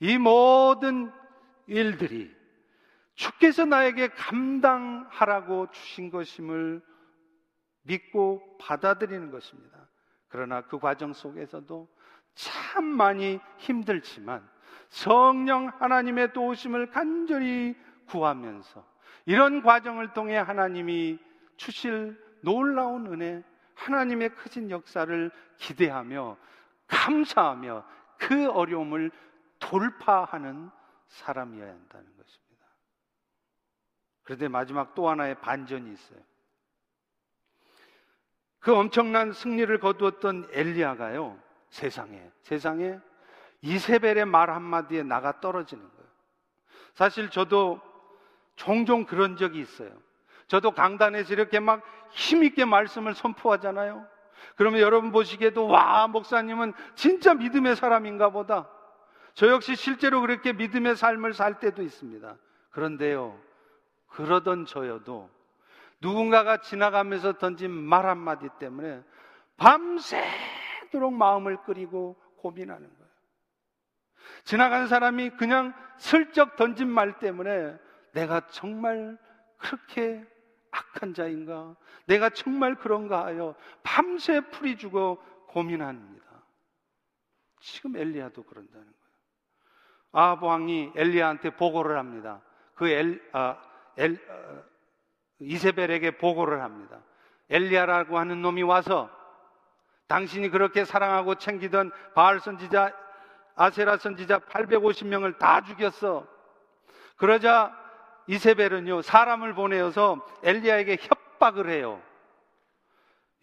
이 0.00 0.18
모든 0.18 1.12
일들이 1.66 2.34
주께서 3.14 3.64
나에게 3.64 4.08
감당하라고 4.08 5.70
주신 5.70 6.10
것임을 6.10 6.82
믿고 7.82 8.58
받아들이는 8.58 9.30
것입니다. 9.30 9.88
그러나 10.28 10.62
그 10.62 10.78
과정 10.78 11.12
속에서도 11.12 11.88
참 12.34 12.84
많이 12.84 13.38
힘들지만 13.58 14.48
성령 14.88 15.68
하나님의 15.68 16.32
도우심을 16.32 16.90
간절히 16.90 17.76
구하면서 18.06 18.84
이런 19.26 19.62
과정을 19.62 20.12
통해 20.12 20.36
하나님이 20.36 21.18
주실 21.56 22.20
놀라운 22.42 23.06
은혜, 23.06 23.42
하나님의 23.74 24.30
크신 24.30 24.70
역사를 24.70 25.30
기대하며 25.58 26.36
감사하며 26.86 27.84
그 28.18 28.50
어려움을 28.50 29.10
돌파하는 29.58 30.70
사람이어야 31.08 31.68
한다는 31.68 32.06
것입니다. 32.16 32.66
그런데 34.22 34.48
마지막 34.48 34.94
또 34.94 35.08
하나의 35.08 35.40
반전이 35.40 35.92
있어요. 35.92 36.18
그 38.58 38.74
엄청난 38.74 39.32
승리를 39.32 39.78
거두었던 39.78 40.48
엘리야가요, 40.50 41.38
세상에, 41.68 42.30
세상에 42.40 42.98
이세벨의 43.60 44.24
말 44.24 44.50
한마디에 44.50 45.02
나가 45.02 45.40
떨어지는 45.40 45.82
거예요. 45.82 46.10
사실 46.94 47.28
저도 47.28 47.80
종종 48.56 49.04
그런 49.04 49.36
적이 49.36 49.60
있어요. 49.60 49.90
저도 50.54 50.70
강단에서 50.70 51.32
이렇게 51.32 51.58
막 51.58 51.82
힘있게 52.12 52.64
말씀을 52.64 53.14
선포하잖아요. 53.14 54.06
그러면 54.54 54.82
여러분 54.82 55.10
보시기에도 55.10 55.66
와, 55.66 56.06
목사님은 56.06 56.74
진짜 56.94 57.34
믿음의 57.34 57.74
사람인가 57.74 58.30
보다. 58.30 58.70
저 59.32 59.48
역시 59.48 59.74
실제로 59.74 60.20
그렇게 60.20 60.52
믿음의 60.52 60.94
삶을 60.94 61.34
살 61.34 61.58
때도 61.58 61.82
있습니다. 61.82 62.36
그런데요, 62.70 63.36
그러던 64.10 64.66
저여도 64.66 65.28
누군가가 66.00 66.58
지나가면서 66.58 67.32
던진 67.32 67.72
말 67.72 68.06
한마디 68.06 68.48
때문에 68.60 69.02
밤새도록 69.56 71.12
마음을 71.14 71.56
끓이고 71.64 72.14
고민하는 72.36 72.88
거예요. 72.88 73.10
지나가는 74.44 74.86
사람이 74.86 75.30
그냥 75.30 75.74
슬쩍 75.96 76.54
던진 76.54 76.88
말 76.88 77.18
때문에 77.18 77.76
내가 78.12 78.46
정말 78.46 79.18
그렇게 79.58 80.24
악한 80.74 81.14
자인가? 81.14 81.76
내가 82.06 82.30
정말 82.30 82.74
그런가 82.74 83.24
하여 83.24 83.54
밤새 83.82 84.40
풀이 84.40 84.76
주고 84.76 85.22
고민합니다. 85.48 86.24
지금 87.60 87.96
엘리야도 87.96 88.42
그런다는 88.42 88.84
거예요. 88.84 88.94
아합 90.12 90.42
왕이 90.42 90.92
엘리야한테 90.96 91.50
보고를 91.50 91.96
합니다. 91.96 92.42
그 92.74 92.88
엘, 92.88 93.22
아, 93.32 93.60
엘, 93.96 94.18
아, 94.28 94.62
이세벨에게 95.38 96.18
보고를 96.18 96.62
합니다. 96.62 97.00
엘리야라고 97.50 98.18
하는 98.18 98.42
놈이 98.42 98.62
와서 98.62 99.10
당신이 100.08 100.50
그렇게 100.50 100.84
사랑하고 100.84 101.36
챙기던 101.36 101.92
바알 102.14 102.40
선지자 102.40 102.92
아세라 103.56 103.96
선지자 103.96 104.40
850명을 104.40 105.38
다 105.38 105.62
죽였어. 105.62 106.26
그러자 107.16 107.83
이세벨은요 108.26 109.02
사람을 109.02 109.54
보내어서 109.54 110.24
엘리야에게 110.42 110.98
협박을 111.00 111.70
해요. 111.70 112.00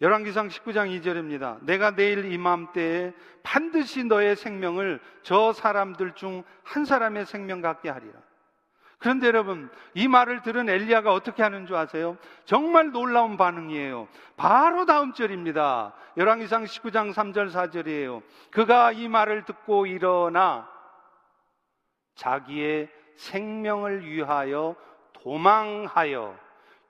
열왕기상 0.00 0.48
19장 0.48 1.00
2절입니다. 1.00 1.64
내가 1.64 1.94
내일 1.94 2.32
이맘때에 2.32 3.12
반드시 3.44 4.02
너의 4.02 4.34
생명을 4.34 5.00
저 5.22 5.52
사람들 5.52 6.14
중 6.14 6.42
한 6.64 6.84
사람의 6.84 7.26
생명 7.26 7.60
같게 7.60 7.90
하리라. 7.90 8.14
그런데 8.98 9.26
여러분, 9.26 9.68
이 9.94 10.06
말을 10.06 10.42
들은 10.42 10.68
엘리야가 10.68 11.12
어떻게 11.12 11.42
하는 11.42 11.66
줄 11.66 11.74
아세요? 11.74 12.16
정말 12.44 12.92
놀라운 12.92 13.36
반응이에요. 13.36 14.06
바로 14.36 14.86
다음 14.86 15.12
절입니다. 15.12 15.92
열왕기상 16.16 16.64
19장 16.64 17.12
3절 17.12 17.50
4절이에요. 17.50 18.22
그가 18.52 18.92
이 18.92 19.08
말을 19.08 19.44
듣고 19.44 19.86
일어나 19.86 20.68
자기의 22.14 22.88
생명을 23.16 24.06
위하여 24.06 24.76
도망하여 25.12 26.36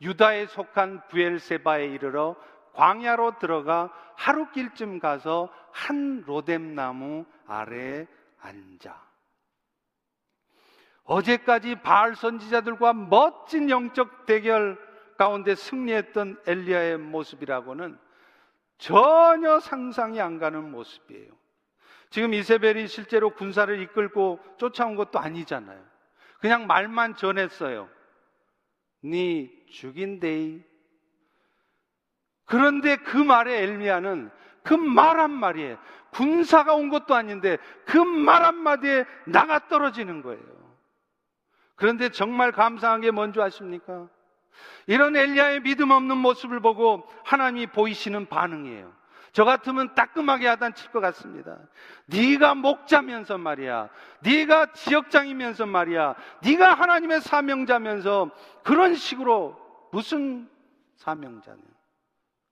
유다에 0.01 0.47
속한 0.47 1.09
부엘세바에 1.09 1.87
이르러 1.87 2.37
광야로 2.75 3.39
들어가 3.39 3.93
하루길쯤 4.17 4.99
가서 4.99 5.49
한 5.71 6.23
로뎀 6.27 6.75
나무 6.75 7.25
아래에 7.47 8.07
앉아. 8.41 9.13
어제까지 11.05 11.77
바알 11.77 12.15
선지자들과 12.15 12.93
멋진 12.93 13.69
영적 13.69 14.27
대결 14.27 14.79
가운데 15.19 15.55
승리했던 15.55 16.41
엘리야의 16.47 16.99
모습이라고는 16.99 17.99
전혀 18.79 19.61
상상이 19.61 20.21
안 20.21 20.39
가는 20.39 20.71
모습이에요. 20.71 21.31
지금 22.11 22.35
이세벨이 22.35 22.89
실제로 22.89 23.31
군사를 23.31 23.81
이끌고 23.81 24.41
쫓아온 24.59 24.97
것도 24.97 25.19
아니잖아요. 25.19 25.92
그냥 26.43 26.67
말만 26.67 27.15
전했어요. 27.17 27.89
네 29.05 29.51
죽인데이. 29.71 30.63
그런데 32.45 32.97
그 32.97 33.17
말에 33.17 33.63
엘미야는 33.63 34.31
그 34.65 34.75
말 34.75 35.19
한마디에 35.21 35.77
군사가 36.11 36.75
온 36.75 36.89
것도 36.91 37.15
아닌데 37.15 37.59
그 37.87 37.99
말 37.99 38.45
한마디에 38.45 39.05
나가 39.27 39.69
떨어지는 39.69 40.23
거예요. 40.23 40.43
그런데 41.77 42.11
정말 42.11 42.53
감사한 42.53 43.01
게 43.01 43.11
뭔지 43.11 43.41
아십니까? 43.41 44.09
이런 44.87 45.17
엘리야의 45.17 45.61
믿음 45.61 45.91
없는 45.93 46.17
모습을 46.19 46.61
보고 46.61 47.09
하나님이 47.25 47.67
보이시는 47.69 48.27
반응이에요. 48.27 48.93
저 49.33 49.45
같으면 49.45 49.95
따끔하게 49.95 50.47
하단 50.47 50.75
칠 50.75 50.91
것 50.91 51.01
같습니다. 51.01 51.59
네가 52.07 52.55
목자면서 52.55 53.39
말이야. 53.39 53.89
네가 54.23 54.73
지역장이면서 54.73 55.67
말이야. 55.67 56.15
네가 56.43 56.75
하나님의 56.75 57.23
사명자면서 57.23 58.31
그런 58.63 58.95
식으로 58.95 59.59
무슨 59.91 60.51
사명자냐. 60.97 61.63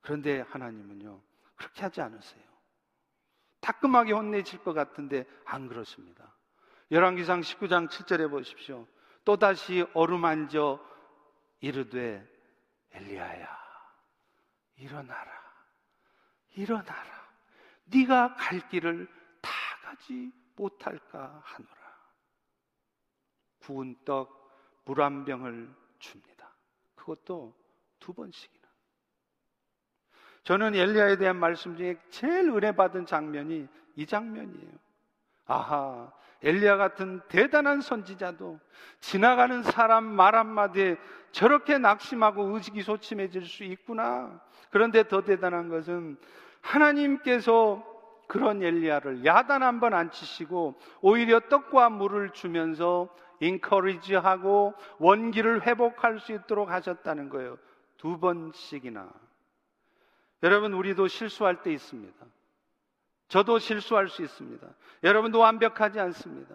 그런데 0.01 0.41
하나님은요. 0.49 1.21
그렇게 1.55 1.83
하지 1.83 2.01
않으세요. 2.01 2.41
따끔하게 3.59 4.13
혼내실 4.13 4.63
것 4.63 4.73
같은데 4.73 5.25
안 5.45 5.67
그렇습니다. 5.67 6.35
열왕기상 6.89 7.41
19장 7.41 7.87
7절에 7.89 8.29
보십시오. 8.29 8.87
또다시 9.23 9.85
어루만져 9.93 10.83
이르되 11.59 12.27
엘리야야 12.91 13.47
일어나라 14.77 15.40
일어나라. 16.55 17.29
네가 17.85 18.35
갈 18.35 18.67
길을 18.69 19.07
다 19.41 19.51
가지 19.83 20.31
못할까 20.55 21.41
하노라. 21.43 21.81
구운 23.59 23.95
떡 24.05 24.41
물 24.85 24.99
한 25.01 25.25
병을 25.25 25.73
줍니다. 25.99 26.53
그것도 26.95 27.55
두 27.99 28.13
번씩이나. 28.13 28.67
저는 30.43 30.75
엘리야에 30.75 31.17
대한 31.17 31.37
말씀 31.37 31.77
중에 31.77 31.97
제일 32.09 32.49
은혜 32.49 32.75
받은 32.75 33.05
장면이 33.05 33.67
이 33.95 34.05
장면이에요. 34.05 34.71
아하 35.45 36.11
엘리야 36.43 36.77
같은 36.77 37.21
대단한 37.27 37.81
선지자도 37.81 38.59
지나가는 38.99 39.63
사람 39.63 40.03
말 40.03 40.35
한마디에 40.35 40.97
저렇게 41.31 41.77
낙심하고 41.77 42.55
의식이소침해질 42.55 43.45
수 43.45 43.63
있구나. 43.63 44.41
그런데 44.69 45.07
더 45.07 45.21
대단한 45.23 45.69
것은 45.69 46.17
하나님께서 46.61 47.85
그런 48.27 48.63
엘리야를 48.63 49.25
야단 49.25 49.61
한 49.61 49.79
번 49.79 49.93
안 49.93 50.09
치시고 50.09 50.75
오히려 51.01 51.39
떡과 51.41 51.89
물을 51.89 52.29
주면서 52.31 53.09
인커리지하고 53.39 54.73
원기를 54.99 55.65
회복할 55.65 56.19
수 56.19 56.31
있도록 56.31 56.69
하셨다는 56.69 57.29
거예요. 57.29 57.57
두 57.97 58.19
번씩이나. 58.19 59.09
여러분 60.43 60.73
우리도 60.73 61.07
실수할 61.07 61.61
때 61.61 61.71
있습니다. 61.73 62.25
저도 63.31 63.59
실수할 63.59 64.09
수 64.09 64.23
있습니다. 64.23 64.67
여러분도 65.05 65.39
완벽하지 65.39 66.01
않습니다. 66.01 66.53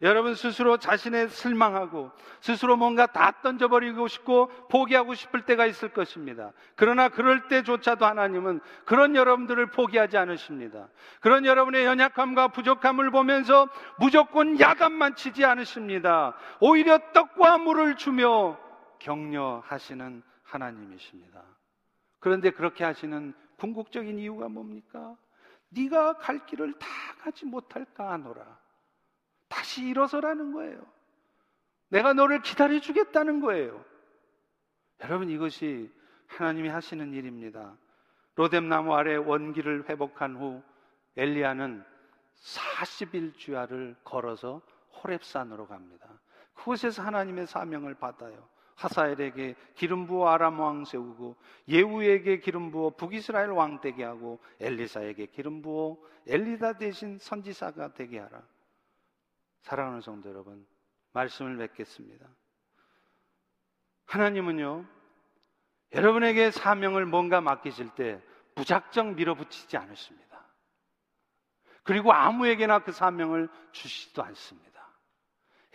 여러분 0.00 0.34
스스로 0.34 0.78
자신의 0.78 1.28
실망하고 1.28 2.10
스스로 2.40 2.76
뭔가 2.76 3.06
다 3.06 3.32
던져버리고 3.42 4.08
싶고 4.08 4.46
포기하고 4.70 5.12
싶을 5.12 5.42
때가 5.42 5.66
있을 5.66 5.90
것입니다. 5.90 6.52
그러나 6.74 7.10
그럴 7.10 7.48
때조차도 7.48 8.06
하나님은 8.06 8.60
그런 8.86 9.14
여러분들을 9.14 9.66
포기하지 9.66 10.16
않으십니다. 10.16 10.88
그런 11.20 11.44
여러분의 11.44 11.84
연약함과 11.84 12.48
부족함을 12.48 13.10
보면서 13.10 13.68
무조건 13.98 14.58
야단만 14.58 15.16
치지 15.16 15.44
않으십니다. 15.44 16.34
오히려 16.60 16.98
떡과 17.12 17.58
물을 17.58 17.94
주며 17.96 18.58
격려하시는 19.00 20.22
하나님이십니다. 20.44 21.42
그런데 22.20 22.50
그렇게 22.50 22.84
하시는 22.84 23.34
궁극적인 23.58 24.18
이유가 24.18 24.48
뭡니까? 24.48 25.14
네가 25.70 26.18
갈 26.18 26.46
길을 26.46 26.78
다 26.78 26.86
가지 27.20 27.44
못할까 27.44 28.12
하노라. 28.12 28.58
다시 29.48 29.86
일어서라는 29.86 30.52
거예요. 30.52 30.84
내가 31.88 32.12
너를 32.12 32.42
기다려 32.42 32.80
주겠다는 32.80 33.40
거예요. 33.40 33.84
여러분 35.00 35.28
이것이 35.28 35.92
하나님이 36.26 36.68
하시는 36.68 37.12
일입니다. 37.12 37.76
로뎀나무 38.34 38.94
아래 38.94 39.16
원기를 39.16 39.88
회복한 39.88 40.36
후 40.36 40.62
엘리야는 41.16 41.84
40일 42.34 43.36
주야를 43.36 43.96
걸어서 44.04 44.60
호렙산으로 45.02 45.66
갑니다. 45.66 46.08
그곳에서 46.54 47.02
하나님의 47.02 47.46
사명을 47.46 47.94
받아요. 47.94 48.48
하사엘에게 48.76 49.54
기름 49.74 50.06
부어 50.06 50.28
아람 50.28 50.60
왕 50.60 50.84
세우고 50.84 51.36
예후에게 51.68 52.38
기름 52.40 52.70
부어 52.70 52.90
북이스라엘 52.90 53.50
왕 53.50 53.80
되게 53.80 54.04
하고 54.04 54.38
엘리사에게 54.60 55.26
기름 55.26 55.62
부어 55.62 55.96
엘리다 56.26 56.74
대신 56.74 57.18
선지사가 57.18 57.94
되게 57.94 58.18
하라. 58.18 58.42
사랑하는 59.62 60.00
성도 60.00 60.28
여러분, 60.28 60.66
말씀을 61.12 61.56
맺겠습니다. 61.56 62.26
하나님은요, 64.04 64.84
여러분에게 65.92 66.50
사명을 66.50 67.06
뭔가 67.06 67.40
맡기실 67.40 67.90
때 67.94 68.22
무작정 68.54 69.16
밀어붙이지 69.16 69.76
않으십니다. 69.76 70.46
그리고 71.82 72.12
아무에게나 72.12 72.80
그 72.80 72.92
사명을 72.92 73.48
주시지도 73.72 74.22
않습니다. 74.24 74.75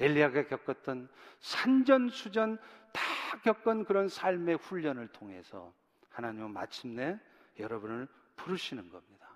엘리야가 0.01 0.47
겪었던 0.47 1.07
산전수전 1.39 2.57
다 2.91 3.01
겪은 3.43 3.85
그런 3.85 4.07
삶의 4.09 4.57
훈련을 4.57 5.07
통해서 5.09 5.73
하나님은 6.09 6.51
마침내 6.51 7.17
여러분을 7.59 8.07
부르시는 8.35 8.89
겁니다. 8.89 9.27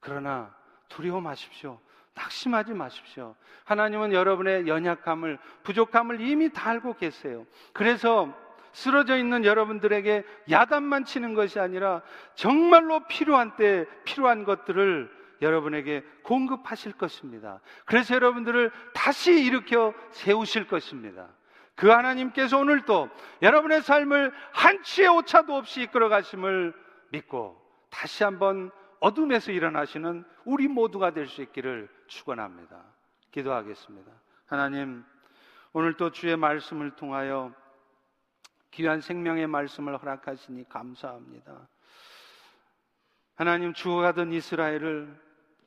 그러나 0.00 0.54
두려워 0.88 1.20
마십시오. 1.20 1.80
낙심하지 2.14 2.74
마십시오. 2.74 3.34
하나님은 3.64 4.12
여러분의 4.12 4.68
연약함을, 4.68 5.38
부족함을 5.64 6.20
이미 6.20 6.52
다 6.52 6.70
알고 6.70 6.94
계세요. 6.94 7.44
그래서 7.72 8.32
쓰러져 8.72 9.16
있는 9.16 9.44
여러분들에게 9.44 10.24
야단만 10.50 11.04
치는 11.04 11.34
것이 11.34 11.58
아니라 11.58 12.02
정말로 12.34 13.06
필요한 13.06 13.56
때 13.56 13.86
필요한 14.04 14.44
것들을 14.44 15.23
여러분에게 15.40 16.02
공급하실 16.22 16.92
것입니다. 16.92 17.60
그래서 17.84 18.14
여러분들을 18.14 18.70
다시 18.92 19.44
일으켜 19.44 19.94
세우실 20.10 20.66
것입니다. 20.66 21.28
그 21.74 21.88
하나님께서 21.88 22.58
오늘도 22.58 23.10
여러분의 23.42 23.82
삶을 23.82 24.32
한치의 24.52 25.08
오차도 25.08 25.54
없이 25.54 25.82
이끌어 25.82 26.08
가심을 26.08 26.72
믿고 27.10 27.60
다시 27.90 28.24
한번 28.24 28.70
어둠에서 29.00 29.52
일어나시는 29.52 30.24
우리 30.44 30.68
모두가 30.68 31.12
될 31.12 31.26
수 31.26 31.42
있기를 31.42 31.88
축원합니다. 32.06 32.82
기도하겠습니다. 33.32 34.10
하나님, 34.46 35.04
오늘 35.72 35.96
또 35.96 36.10
주의 36.10 36.36
말씀을 36.36 36.92
통하여 36.92 37.52
귀한 38.70 39.00
생명의 39.00 39.46
말씀을 39.46 39.96
허락하시니 39.96 40.68
감사합니다. 40.68 41.68
하나님 43.34 43.72
죽어가던 43.72 44.32
이스라엘을 44.32 45.14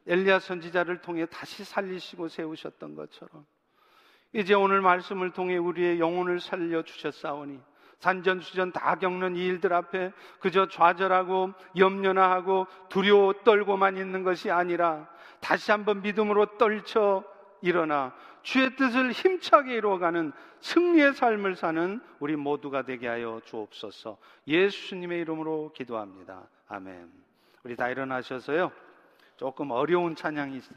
엘리야 0.08 0.40
선지자를 0.40 1.02
통해 1.02 1.26
다시 1.26 1.64
살리시고 1.66 2.30
세우셨던 2.30 2.96
것처럼 2.96 3.46
이제 4.34 4.54
오늘 4.54 4.82
말씀을 4.82 5.32
통해 5.32 5.58
우리의 5.58 6.00
영혼을 6.00 6.40
살려 6.40 6.82
주셨사오니 6.82 7.60
산전수전 8.00 8.72
다 8.72 8.96
겪는 8.96 9.36
이 9.36 9.46
일들 9.46 9.74
앞에 9.74 10.12
그저 10.40 10.68
좌절하고 10.68 11.54
염려나 11.78 12.30
하고 12.32 12.68
두려워 12.90 13.34
떨고만 13.44 13.98
있는 13.98 14.24
것이 14.24 14.52
아니라 14.52 15.10
다시 15.40 15.72
한번 15.72 16.02
믿음으로 16.02 16.58
떨쳐 16.58 17.24
일어나 17.62 18.14
주의 18.44 18.76
뜻을 18.76 19.12
힘차게 19.12 19.76
이루어가는 19.76 20.32
승리의 20.62 21.14
삶을 21.14 21.56
사는 21.56 22.00
우리 22.20 22.36
모두가 22.36 22.84
되게 22.84 23.08
하여 23.08 23.42
주옵소서 23.46 24.18
예수님의 24.48 25.22
이름으로 25.22 25.74
기도합니다. 25.74 26.48
아멘. 26.68 27.27
우리 27.68 27.76
다 27.76 27.90
일어나셔서요. 27.90 28.72
조금 29.36 29.72
어려운 29.72 30.16
찬양이 30.16 30.56
있습니다. 30.56 30.76